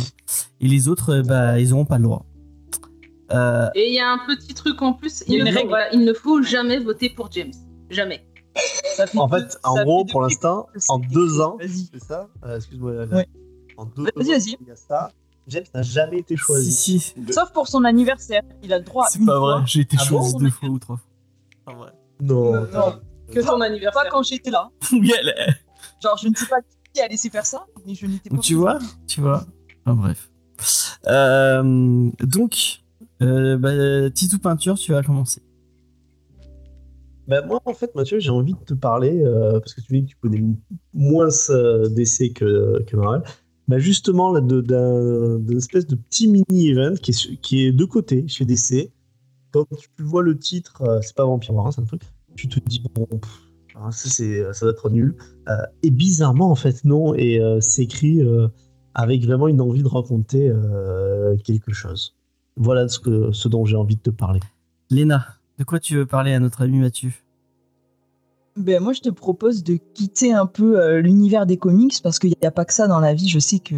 [0.59, 2.25] Et les autres, euh, bah, ils n'auront pas le droit.
[3.31, 5.23] Euh, Et il y a un petit truc en plus.
[5.27, 7.51] Il ne faut, voilà, il ne faut jamais voter pour James.
[7.89, 8.25] Jamais.
[8.95, 11.57] Ça fait En deux- fait, en gros, fait pour l'instant, en deux ans,
[11.91, 13.05] c'est ça Euh, Excuse-moi.
[13.05, 13.27] Ouais.
[13.77, 14.57] En deux Vas-y, ans, vas-y.
[14.61, 15.11] il y a ça.
[15.47, 16.71] James n'a jamais été si, choisi.
[16.71, 18.43] si, Sauf pour son anniversaire.
[18.61, 19.07] Il a le droit.
[19.09, 19.55] c'est pas fois.
[19.57, 19.63] vrai.
[19.65, 20.97] J'ai été Ah choisi bon deux fois ou trois
[21.65, 21.91] fois.
[22.21, 22.53] Non.
[22.71, 22.99] Non.
[23.31, 24.03] Que ton anniversaire.
[24.03, 24.69] Pas quand j'étais là.
[26.01, 28.35] Genre, je ne sais pas qui a laissé faire ça, mais je n'étais pas.
[28.35, 29.45] Donc tu vois, tu vois.
[29.85, 30.29] Enfin bref.
[31.07, 32.81] Euh, donc,
[33.21, 35.41] euh, bah, Titou Peinture, tu vas commencer.
[37.27, 40.05] Bah, moi, en fait, Mathieu, j'ai envie de te parler, euh, parce que tu dis
[40.05, 40.43] que tu connais
[40.93, 43.21] moins euh, DC que, que Marvel,
[43.67, 48.27] bah, justement, là, de- d'un d'une espèce de petit mini-event qui est, qui de côté
[48.27, 48.91] chez DC.
[49.51, 52.01] Quand tu vois le titre, euh, c'est pas Vampire War, hein, c'est un truc,
[52.35, 53.39] tu te dis, bon, pff,
[53.76, 55.15] hein, ça, c'est- ça doit être nul.
[55.47, 55.53] Euh,
[55.84, 58.47] et bizarrement, en fait, non, et euh, c'est écrit euh,
[58.93, 62.15] avec vraiment une envie de raconter euh, quelque chose.
[62.55, 64.39] Voilà ce, que, ce dont j'ai envie de te parler.
[64.89, 65.26] Léna,
[65.57, 67.11] de quoi tu veux parler à notre ami Mathieu?
[68.55, 72.30] Ben, moi, je te propose de quitter un peu euh, l'univers des comics parce qu'il
[72.39, 73.28] n'y a pas que ça dans la vie.
[73.28, 73.74] Je sais que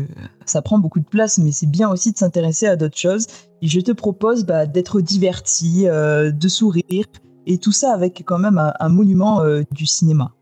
[0.46, 3.26] ça prend beaucoup de place, mais c'est bien aussi de s'intéresser à d'autres choses.
[3.62, 7.06] Et je te propose bah, d'être diverti, euh, de sourire,
[7.46, 10.34] et tout ça avec quand même un, un monument euh, du cinéma.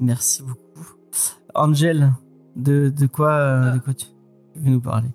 [0.00, 0.96] Merci beaucoup.
[1.54, 2.12] Angel,
[2.56, 4.06] de, de, quoi, euh, de quoi tu
[4.56, 5.08] veux nous parler?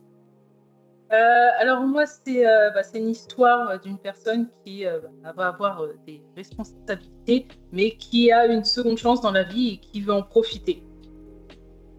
[1.12, 5.48] Euh, alors moi, c'est euh, bah, c'est une histoire d'une personne qui euh, bah, va
[5.50, 10.02] avoir euh, des responsabilités, mais qui a une seconde chance dans la vie et qui
[10.02, 10.84] veut en profiter.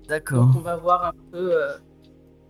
[0.09, 0.47] D'accord.
[0.47, 1.77] Donc on va voir un peu euh,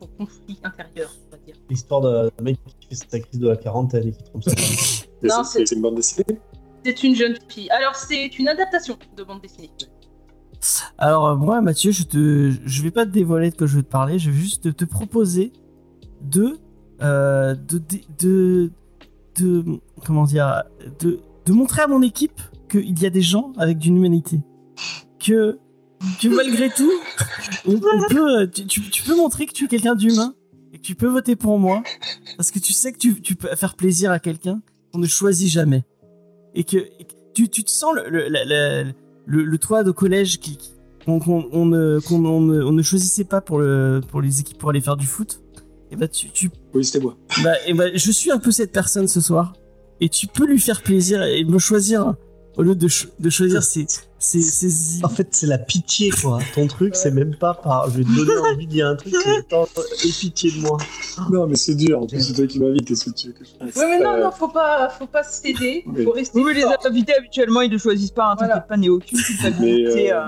[0.01, 1.55] son conflit intérieur, on va dire.
[1.69, 2.59] L'histoire d'un mec
[2.95, 4.41] fait sa crise de la quarantaine et qui femme.
[5.23, 6.25] Et Non, c'est une bande dessinée
[6.85, 7.71] C'est une jeune fille.
[7.71, 9.71] Alors c'est une adaptation de bande dessinée.
[10.99, 13.83] Alors euh, moi, Mathieu, je te, je vais pas te dévoiler de quoi je veux
[13.83, 14.19] te parler.
[14.19, 15.53] Je vais juste te proposer
[16.23, 16.59] de,
[17.03, 18.73] euh, de, de, de,
[19.39, 20.63] de- comment dire,
[21.01, 22.41] de, de montrer à mon équipe
[22.71, 24.41] qu'il y a des gens avec d'une humanité,
[25.19, 25.59] que,
[26.21, 26.91] que malgré tout,
[27.67, 30.35] on, on peut, tu, tu- tu peux montrer que tu es quelqu'un d'humain
[30.85, 31.83] tu peux voter pour moi
[32.37, 34.61] parce que tu sais que tu, tu peux faire plaisir à quelqu'un
[34.93, 35.85] qu'on ne choisit jamais
[36.55, 38.83] et que, et que tu, tu te sens le, le, la- la-
[39.27, 40.73] le, le toit de collège qui qui-
[41.07, 41.99] qu'on on on ne,
[42.63, 45.41] on ne choisissait pas pour, le, pour les équipes pour aller faire du foot.
[45.91, 47.17] Et bah tu, tu Oui, c'était moi.
[47.43, 49.53] bah, et bah, je suis un peu cette personne ce soir.
[50.01, 52.15] Et tu peux lui faire plaisir et me choisir
[52.57, 53.87] au lieu de, cho- de choisir ses,
[54.19, 56.39] ses, ses En fait, c'est la pitié, quoi.
[56.55, 57.91] Ton truc, c'est même pas par.
[57.91, 60.79] Je vais te donner envie dire un truc, c'est aie pitié de moi.
[61.31, 62.03] Non, mais c'est dur.
[62.03, 62.87] En plus, c'est toi qui m'invites.
[62.87, 65.23] Qu'est-ce que tu veux que je fasse Ouais, mais non, non, faut pas, faut pas
[65.25, 65.85] céder.
[66.05, 66.39] Faut rester.
[66.39, 68.55] Oui, mais les invités habituellement ils ne choisissent pas, Voilà.
[68.55, 70.13] t'inquiète pas, n'est aucune Mais culpabilité.
[70.13, 70.19] euh,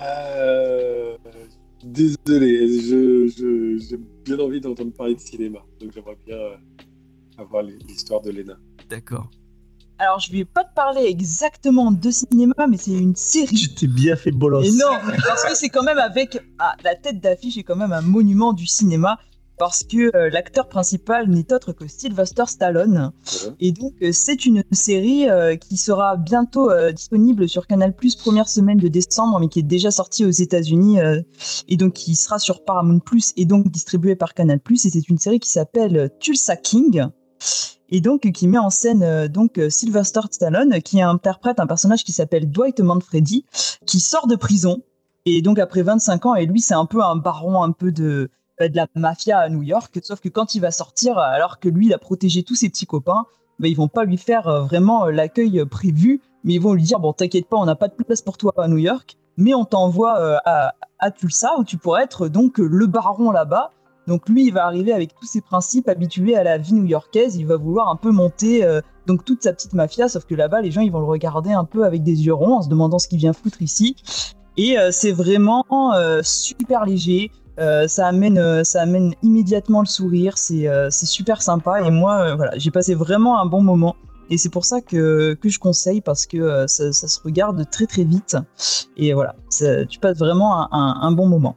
[0.00, 1.44] euh, euh,
[1.84, 6.56] désolé, je, je- j'ai bien envie d'entendre parler de cinéma, donc j'aimerais bien euh,
[7.38, 8.56] avoir l'histoire de Lena.
[8.88, 9.30] D'accord.
[9.98, 13.56] Alors je vais pas te parler exactement de cinéma, mais c'est une série.
[13.56, 14.64] Tu t'es bien fait bolos.
[14.64, 17.92] Et non, parce que c'est quand même avec ah, la tête d'affiche est quand même
[17.92, 19.18] un monument du cinéma
[19.58, 23.12] parce que euh, l'acteur principal n'est autre que Sylvester Stallone.
[23.60, 28.48] Et donc euh, c'est une série euh, qui sera bientôt euh, disponible sur Canal+ première
[28.48, 31.20] semaine de décembre, mais qui est déjà sortie aux États-Unis euh,
[31.68, 33.00] et donc qui sera sur Paramount+
[33.36, 34.58] et donc distribuée par Canal+.
[34.68, 37.06] Et c'est une série qui s'appelle Tulsa King
[37.92, 42.02] et donc qui met en scène euh, donc euh, Sylvester Stallone qui interprète un personnage
[42.02, 43.44] qui s'appelle Dwight Manfredi
[43.86, 44.82] qui sort de prison.
[45.24, 48.30] Et donc après 25 ans et lui c'est un peu un baron un peu de
[48.58, 50.00] bah, de la mafia à New York.
[50.02, 52.86] Sauf que quand il va sortir alors que lui il a protégé tous ses petits
[52.86, 53.26] copains
[53.60, 56.20] bah, ils vont pas lui faire euh, vraiment euh, l'accueil euh, prévu.
[56.44, 58.54] Mais ils vont lui dire bon t'inquiète pas on n'a pas de place pour toi
[58.56, 59.16] à New York.
[59.36, 63.30] Mais on t'envoie euh, à, à Tulsa où tu pourras être donc euh, le baron
[63.30, 63.70] là-bas
[64.06, 67.36] donc lui, il va arriver avec tous ses principes habitués à la vie new-yorkaise.
[67.36, 70.60] Il va vouloir un peu monter euh, donc toute sa petite mafia, sauf que là-bas,
[70.60, 72.98] les gens ils vont le regarder un peu avec des yeux ronds en se demandant
[72.98, 73.96] ce qu'il vient foutre ici.
[74.56, 77.30] Et euh, c'est vraiment euh, super léger.
[77.86, 80.36] Ça amène, ça amène immédiatement le sourire.
[80.36, 81.82] C'est super sympa.
[81.82, 83.94] Et moi, voilà, j'ai passé vraiment un bon moment.
[84.30, 88.02] Et c'est pour ça que, que je conseille parce que ça, se regarde très très
[88.02, 88.36] vite.
[88.96, 89.36] Et voilà,
[89.88, 91.54] tu passes vraiment un bon moment.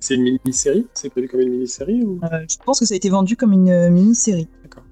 [0.00, 2.18] C'est une mini-série C'est prévu comme une mini-série ou...
[2.24, 4.48] Euh, je pense que ça a été vendu comme une euh, mini-série.
[4.62, 4.82] D'accord.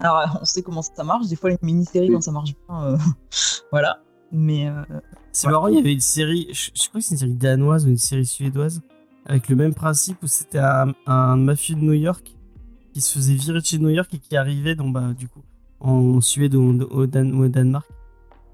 [0.00, 1.26] Alors, euh, on sait comment ça marche.
[1.28, 2.14] Des fois, les mini-séries, Oui.
[2.14, 2.96] quand ça marche bien, euh,
[3.70, 4.00] voilà.
[4.32, 4.82] Mais euh,
[5.32, 7.86] C'est marrant, il y avait une série, je, je crois que c'est une série danoise
[7.86, 8.82] ou une série suédoise,
[9.26, 12.34] avec le même principe où c'était un, un mafieux de New York
[12.92, 15.42] qui se faisait virer de chez New York et qui arrivait donc, bah, du coup,
[15.80, 17.88] en Suède ou au, Dan- Danemark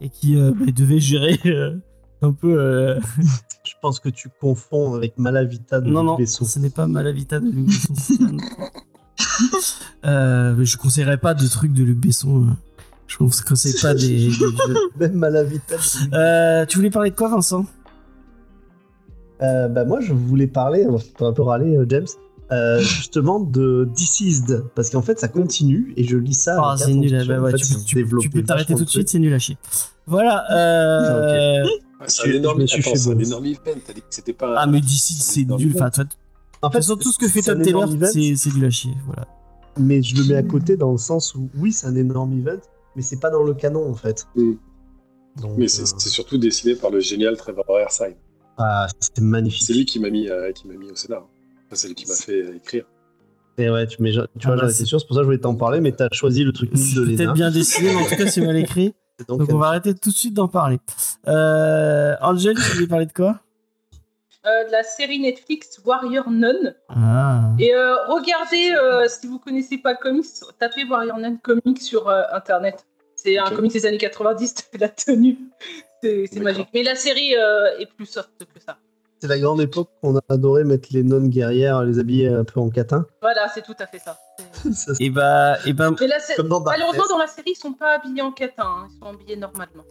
[0.01, 1.77] et qui euh, bah, devait gérer euh,
[2.23, 2.59] un peu.
[2.59, 2.99] euh,
[3.65, 6.45] Je pense que tu confonds avec Malavita de Non, Luc non, Besson.
[6.45, 8.37] ce n'est pas Malavita de Luc Besson.
[10.07, 12.45] euh, mais je conseillerais pas de trucs de Luc Besson.
[12.45, 12.51] euh.
[13.07, 14.33] Je ne conseille pas des, des.
[15.01, 17.67] Même Malavita de Euh, tu voulais parler de quoi, Vincent?
[19.43, 22.07] Euh, bah moi je voulais parler, on va un peu râler euh, James,
[22.53, 26.61] euh, justement de Deceased, parce qu'en fait ça continue et je lis ça.
[26.63, 27.15] Ah, c'est nul.
[27.15, 27.35] attention.
[27.37, 29.39] bah ouais, En fait, tu, peux- tu tu t'arrêter tout de suite, c'est nul à
[29.39, 29.57] chier.
[30.07, 30.45] Voilà.
[30.53, 31.65] Euh...
[32.07, 33.27] c'est un énorme, je me suis attends, fait c'est un bolos.
[33.29, 33.81] énorme event.
[33.87, 34.55] T'as dit que c'était pas.
[34.59, 35.73] Ah, mais d'ici, c'est nul.
[35.75, 36.05] Enfin, toi,
[36.63, 38.93] En façon, tout ce que fait Tom un Taylor, c'est à chier.
[39.07, 39.27] Voilà.
[39.79, 42.61] mais je le mets à côté dans le sens où oui c'est un énorme event,
[42.97, 44.27] mais c'est pas dans le canon en fait.
[44.37, 44.53] Mm.
[45.41, 48.17] Donc, Mais c'est euh, c'est surtout dessiné par le génial Trevor Airside.
[48.59, 49.63] ah, c'est magnifique.
[49.67, 51.23] C'est lui qui m'a mis, euh, qui m'a mis au scénar.
[51.67, 52.85] Enfin, c'est lui qui m'a fait euh, écrire.
[53.59, 55.15] Et ouais, tu, mais je- tu vois, Ah, bah, j'en c'est- étais sûr, c'est pour
[55.15, 57.17] ça que je voulais t'en parler, mais t'as choisi le truc nul C'est de Lena.
[57.17, 58.93] peut-être bien dessiné, mais en tout cas, c'est mal écrit.
[59.29, 60.79] Donc, Donc, on va arrêter tout de suite d'en parler.
[61.29, 63.41] Euh, Angel, tu voulais parler de quoi?
[64.47, 66.75] Euh, de la série Netflix Warrior Nun.
[66.89, 67.51] Ah.
[67.59, 70.27] Et euh, regardez, euh, si vous connaissez pas le comics,
[70.59, 72.87] tapez Warrior Nun comics sur euh, internet.
[73.17, 75.39] C'est un comics des années 90, la tenue.
[76.03, 76.69] C'est magique.
[76.73, 78.79] Mais la série euh, est plus soft que ça.
[79.21, 82.59] C'est la grande époque qu'on a adoré mettre les nonnes guerrières, les habiller un peu
[82.61, 83.07] en catin.
[83.21, 84.19] Voilà, c'est tout à fait ça.
[84.99, 87.97] Et bah, et bah, Mais sé- comme dans malheureusement, dans la série, ils sont pas
[87.97, 88.89] habillés en catin, hein.
[88.91, 89.85] ils sont habillés normalement.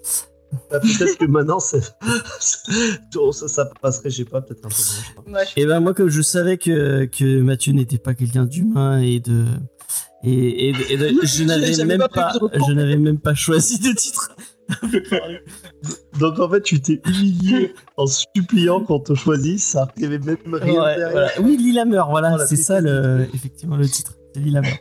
[0.72, 1.94] Bah, peut-être que maintenant, c'est-
[3.18, 4.84] Oh, ça, ça passerait, je sais pas, peut-être un peu moins.
[4.84, 5.32] je sais pas.
[5.32, 9.00] Ouais, je- Et ben moi comme je savais que, que Mathieu n'était pas quelqu'un d'humain
[9.00, 9.46] et de
[10.24, 12.34] et, et, et de- je n'avais même pas pas
[12.68, 14.32] je n'avais même pas choisi de titre.
[16.20, 20.74] Donc en fait, tu t'es humilié en suppliant qu'on te choisisse, ça avait même rien
[20.82, 21.12] Ouais, derrière.
[21.12, 21.30] voilà.
[21.42, 24.16] Oui, Lila meurt, voilà, Voilà, c'est ça le effectivement le titre.
[24.34, 24.80] C'est Lila meurt.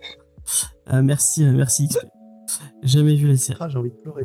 [0.92, 1.98] Euh, merci euh, merci XP.
[2.82, 3.58] Jamais vu la série.
[3.60, 4.24] Ah, j'ai envie de pleurer.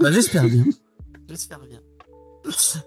[0.00, 0.64] Bah j'espère bien.
[1.28, 1.80] J'espère bien.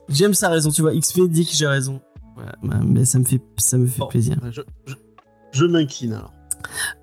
[0.10, 0.94] J'aime sa raison, tu vois.
[0.94, 2.02] XP dit que j'ai raison.
[2.36, 4.38] Voilà, bah, mais ça me fait, ça me fait Bon, plaisir.
[4.52, 4.96] Je, je,
[5.52, 6.34] je m'incline alors.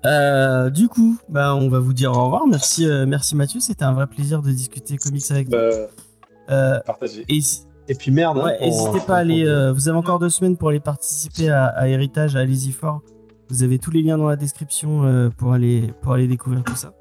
[0.05, 2.47] Euh, du coup, bah, on va vous dire au revoir.
[2.47, 3.59] Merci, euh, merci Mathieu.
[3.59, 5.59] C'était un vrai plaisir de discuter comics avec toi.
[5.59, 7.23] Bah, Euh, partagez.
[7.29, 7.39] et
[7.87, 8.37] Et puis merde.
[8.39, 9.45] hein, ouais, n'hésitez pas à aller.
[9.45, 13.01] euh, vous avez encore deux semaines pour aller participer à, à Héritage, à Allez-y fort.
[13.49, 16.75] Vous avez tous les liens dans la description euh, pour aller pour aller découvrir tout
[16.75, 16.93] ça.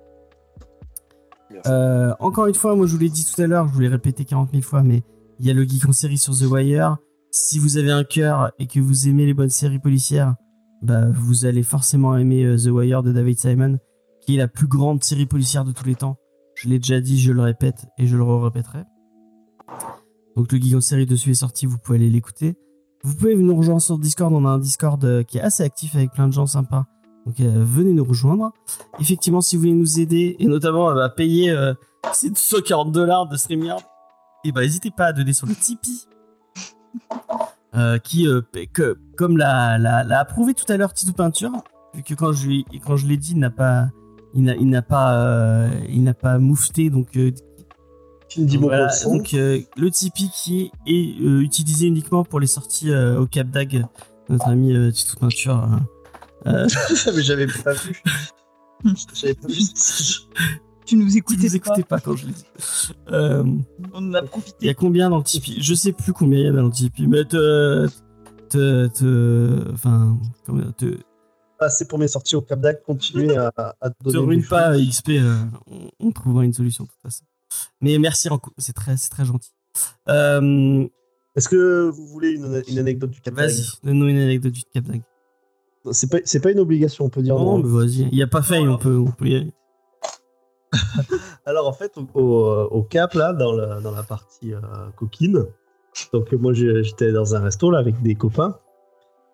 [1.50, 1.68] Merci.
[1.70, 3.88] Euh, encore une fois, moi je vous l'ai dit tout à l'heure, je vous l'ai
[3.88, 5.02] répété 40 000 fois, mais
[5.40, 6.96] il y a le geek en série sur The Wire.
[7.32, 10.34] Si vous avez un cœur et que vous aimez les bonnes séries policières,
[10.82, 13.78] bah, vous allez forcément aimer euh, The Wire de David Simon,
[14.22, 16.16] qui est la plus grande série policière de tous les temps.
[16.54, 18.84] Je l'ai déjà dit, je le répète et je le répéterai.
[20.36, 22.56] Donc le geek en série dessus est sorti, vous pouvez aller l'écouter.
[23.02, 25.94] Vous pouvez nous rejoindre sur Discord, on a un Discord euh, qui est assez actif
[25.96, 26.86] avec plein de gens sympas.
[27.26, 28.52] Donc euh, venez nous rejoindre.
[29.00, 31.54] Effectivement, si vous voulez nous aider, et notamment à payer
[32.12, 33.82] ces 240 dollars de StreamYard,
[34.44, 36.06] et bah n'hésitez pas à donner sur le Tipeee.
[37.76, 38.40] Euh, qui, euh,
[38.72, 41.52] que, comme l'a, l'a, l'a approuvé tout à l'heure Titou Peinture,
[41.94, 43.90] vu que quand je, lui- quand je l'ai dit, il n'a pas,
[44.34, 47.10] il n'a, il n'a pas, euh, il n'a pas moufté, donc
[48.28, 49.16] Tu me dis voilà, son.
[49.18, 53.86] donc le Tipeee qui est, est, utilisé uniquement pour les sorties au Cap d'Ag,
[54.28, 55.68] notre ami Titou Peinture.
[56.44, 58.02] mais j'avais pas vu.
[59.14, 59.60] J'avais pas vu.
[60.90, 62.44] Tu nous écoutais vous écoutez pas quand je l'ai dit.
[63.12, 63.44] Euh,
[63.94, 64.68] On en a Il y profité.
[64.70, 65.60] a combien dans le Tipeee?
[65.62, 67.86] Je sais plus combien il y a dans le Tipeee, mais te.
[68.48, 68.88] te.
[68.88, 69.70] te.
[69.72, 70.18] Enfin.
[70.44, 70.98] comment- te.
[71.60, 74.26] Passer pour mes sorties au Cap d'Ac, continuer à, à te te donner.
[74.26, 74.76] ruine pas.
[74.76, 75.36] XP, euh,
[75.70, 77.22] on, on trouvera une solution de toute façon.
[77.80, 79.50] Mais merci, Ranco, c'est très, c'est très gentil.
[80.08, 80.88] Euh,
[81.36, 84.62] Est-ce que vous voulez une, une anecdote du Cap d'Ac vas-y, donne-nous une anecdote du
[84.74, 85.02] Cap d'Ag.
[85.92, 87.62] C'est pas, c'est pas une obligation, on peut dire Non, non.
[87.62, 89.52] mais vas-y, il n'y a pas faille, on peut, on peut y aller.
[91.46, 94.60] Alors en fait, au, Cap, là, dans la, partie euh,
[94.96, 95.46] coquine,
[96.12, 98.56] donc moi j'étais dans un resto là avec des copains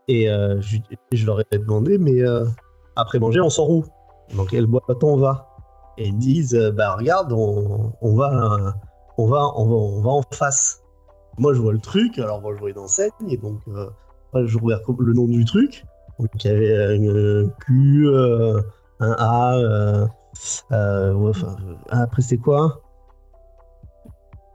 [0.08, 2.44] et euh, je, leur ai demandé, mais euh,
[2.94, 3.84] après manger, on sort où
[4.36, 5.48] Dans quelle boîte on va?
[5.98, 8.74] Et ils disent, bah regarde, on, va,
[9.16, 10.82] on, va, on, va, on va en face.
[11.38, 13.60] Moi je vois le truc, alors moi je vois une enseigne et donc
[14.34, 15.84] je regarde le nom du truc.
[16.18, 18.08] Donc il y avait un Q,
[19.00, 20.08] un A.
[20.72, 21.32] euh, euh, ouais,
[21.90, 22.80] après, c'est quoi?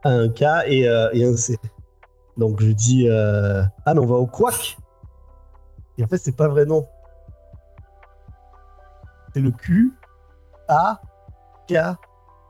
[0.03, 1.57] Un K et, euh, et un C.
[2.37, 4.77] Donc, je dis Ah, mais on va au Quack
[5.97, 6.87] Et en fait, c'est pas vrai nom.
[9.33, 9.93] C'est le Q,
[10.67, 11.01] A,
[11.69, 11.75] K,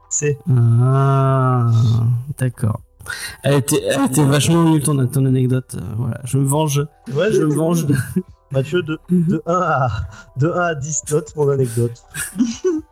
[0.09, 0.37] C.
[0.49, 1.69] Ah,
[2.37, 2.81] d'accord.
[3.43, 5.75] Elle était, elle était vachement nulle ton, ton anecdote.
[5.75, 6.85] euh, voilà, je me venge.
[7.13, 7.87] Ouais, Je me venge.
[8.51, 9.87] Mathieu, de, de, 1 à,
[10.37, 12.03] de 1 à 10 notes, mon anecdote.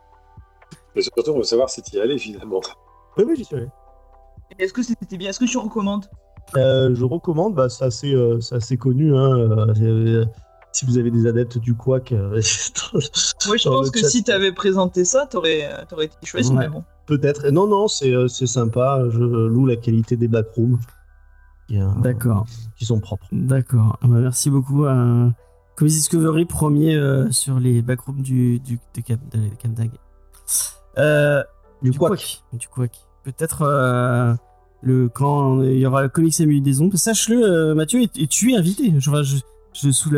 [0.96, 2.60] Mais surtout, on veut savoir si tu y allais finalement.
[3.16, 3.68] Oui, oui, j'y suis allé.
[4.58, 5.30] Est-ce que c'était bien?
[5.30, 6.06] Est-ce que tu recommandes?
[6.56, 9.16] Euh, je recommande, bah, c'est assez, euh, assez connu.
[9.16, 10.24] Hein, euh, euh,
[10.72, 12.30] si vous avez des adeptes du Quack, euh,
[12.92, 14.08] Moi, je pense que chat.
[14.08, 16.58] si t'avais présenté ça, t'aurais euh, t'aurais été choisi, Ouais.
[16.58, 16.82] mais bon.
[17.06, 17.48] Peut-être.
[17.50, 19.04] Non, non, c'est euh, c'est sympa.
[19.10, 20.78] Je loue la qualité des backrooms.
[21.72, 22.46] euh, D'accord.
[22.76, 23.26] Qui sont propres.
[23.32, 23.98] D'accord.
[24.02, 25.30] Ah bah, merci beaucoup à
[25.76, 29.90] Comics Discovery, premier euh, sur les backrooms du, du, de Cap, de Cap Dag.
[30.98, 31.42] Euh,
[31.82, 32.42] Du, du quack.
[32.52, 32.68] Du.
[33.24, 34.34] Peut-être euh,
[34.82, 36.96] le, quand il y aura le Comics des Ombres.
[36.96, 38.92] Sache-le, euh, Mathieu, et, et tu es invité.
[38.98, 39.36] Je, je,
[39.72, 40.10] je sous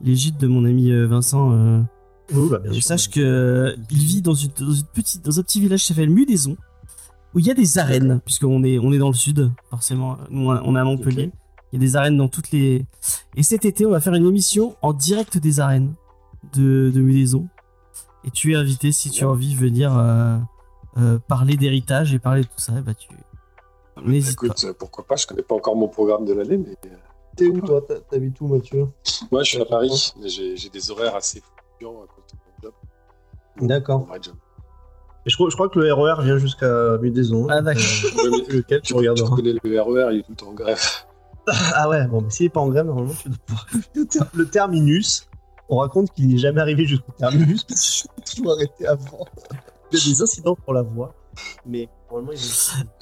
[0.00, 1.84] l'égide de mon ami euh, Vincent.
[2.34, 5.80] Oui, bah, sache que il vit dans, une, dans, une petite, dans un petit village
[5.82, 6.56] qui s'appelle Mudaison,
[7.34, 10.16] où il y a des arènes, puisqu'on est, on est dans le sud, forcément.
[10.30, 11.30] Nous, on est à Montpellier.
[11.72, 12.84] Il y a des arènes dans toutes les.
[13.36, 15.94] Et cet été, on va faire une émission en direct des arènes
[16.54, 17.48] de, de Mudaison.
[18.26, 20.36] Et tu es invité si tu as envie de venir euh,
[20.98, 22.72] euh, parler d'héritage et parler de tout ça.
[22.72, 23.08] Bah, tu...
[24.04, 26.94] N'hésite Écoute, euh, pourquoi pas, je connais pas encore mon programme de l'année, mais euh,
[27.36, 27.80] T'es où, toi?
[27.86, 28.86] T'as- T'habites où, Mathieu?
[29.30, 32.36] Moi je suis à Paris, mais j'ai j'ai des horaires assez fluctuants à cause de
[32.36, 33.68] mon job.
[33.68, 34.00] D'accord.
[34.00, 34.34] Mon vrai job.
[35.24, 37.46] Et je, crois- je crois que le RER vient jusqu'à Mudaison.
[37.50, 37.82] Ah, d'accord.
[38.16, 39.36] Ouais, mais lequel tu tu, tu regarderas.
[39.36, 40.80] connais le RER, il est tout en grève.
[41.48, 45.26] Ah ouais, bon, mais s'il est pas en grève, normalement, tu dois Le terminus,
[45.68, 49.26] on raconte qu'il n'est jamais arrivé jusqu'au terminus parce qu'il s'est toujours arrêté avant.
[49.92, 51.14] Il y a des incidents pour la voie.
[51.66, 52.38] Mais normalement, il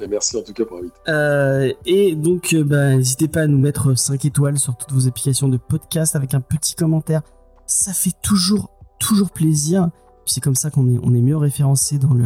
[0.04, 0.08] est.
[0.08, 0.94] Merci en tout cas pour l'invite.
[1.08, 5.06] Euh, et donc, euh, bah, n'hésitez pas à nous mettre 5 étoiles sur toutes vos
[5.06, 7.22] applications de podcast avec un petit commentaire.
[7.66, 9.90] Ça fait toujours, toujours plaisir.
[10.24, 12.24] Puis c'est comme ça qu'on est, on est mieux référencé dans le,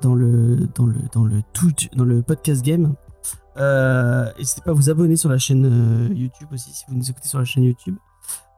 [0.00, 2.94] dans le, dans le, dans le tout, dans le podcast game.
[3.58, 7.10] Euh, N'hésitez pas à vous abonner sur la chaîne euh, YouTube aussi si vous nous
[7.10, 7.96] écoutez sur la chaîne YouTube.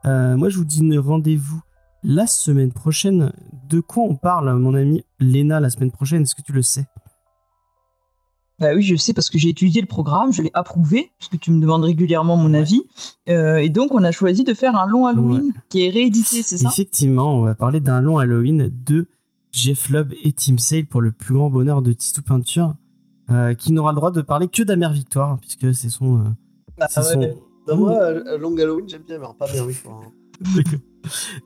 [0.05, 1.61] Euh, moi, je vous dis rendez-vous
[2.03, 3.31] la semaine prochaine.
[3.67, 6.23] De quoi on parle, mon ami Léna, la semaine prochaine?
[6.23, 6.85] Est-ce que tu le sais?
[8.59, 11.37] Bah oui, je sais parce que j'ai étudié le programme, je l'ai approuvé, parce que
[11.37, 12.83] tu me demandes régulièrement mon avis.
[13.29, 16.57] Euh, et donc, on a choisi de faire un long Halloween qui est réédité, c'est
[16.57, 16.67] ça?
[16.69, 19.07] Effectivement, on va parler d'un long Halloween de
[19.53, 22.75] Jeff Lubb et Tim Sale pour le plus grand bonheur de Tistou Peinture,
[23.31, 26.17] euh, qui n'aura le droit de parler que d'Amer Victoire, puisque c'est son.
[26.19, 26.23] euh,
[26.89, 27.19] c'est son-
[27.69, 30.01] Bah, moi, euh, Long Halloween, j'aime bien, mais alors pas bien hein.
[30.55, 30.79] D'accord.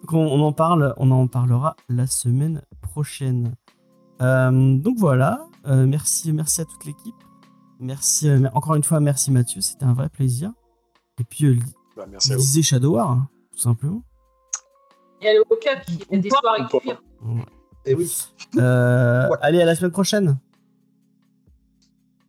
[0.01, 3.55] Donc on, on en parle, on en parlera la semaine prochaine.
[4.21, 7.15] Euh, donc voilà, euh, merci, merci à toute l'équipe.
[7.80, 10.51] Merci euh, encore une fois, merci Mathieu, c'était un vrai plaisir.
[11.19, 11.57] Et puis euh,
[11.97, 14.03] Bah, merci lisez Shadow War, hein, tout simplement.
[15.21, 16.78] Il y a le Hokap qui a des Ou pas, soirs à ou pas.
[16.78, 17.01] écrire.
[17.86, 18.11] Et oui.
[18.57, 20.38] Euh, Allez, à la semaine prochaine.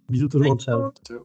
[0.08, 0.90] Bisous tout le monde, ciao.
[1.06, 1.24] Ciao.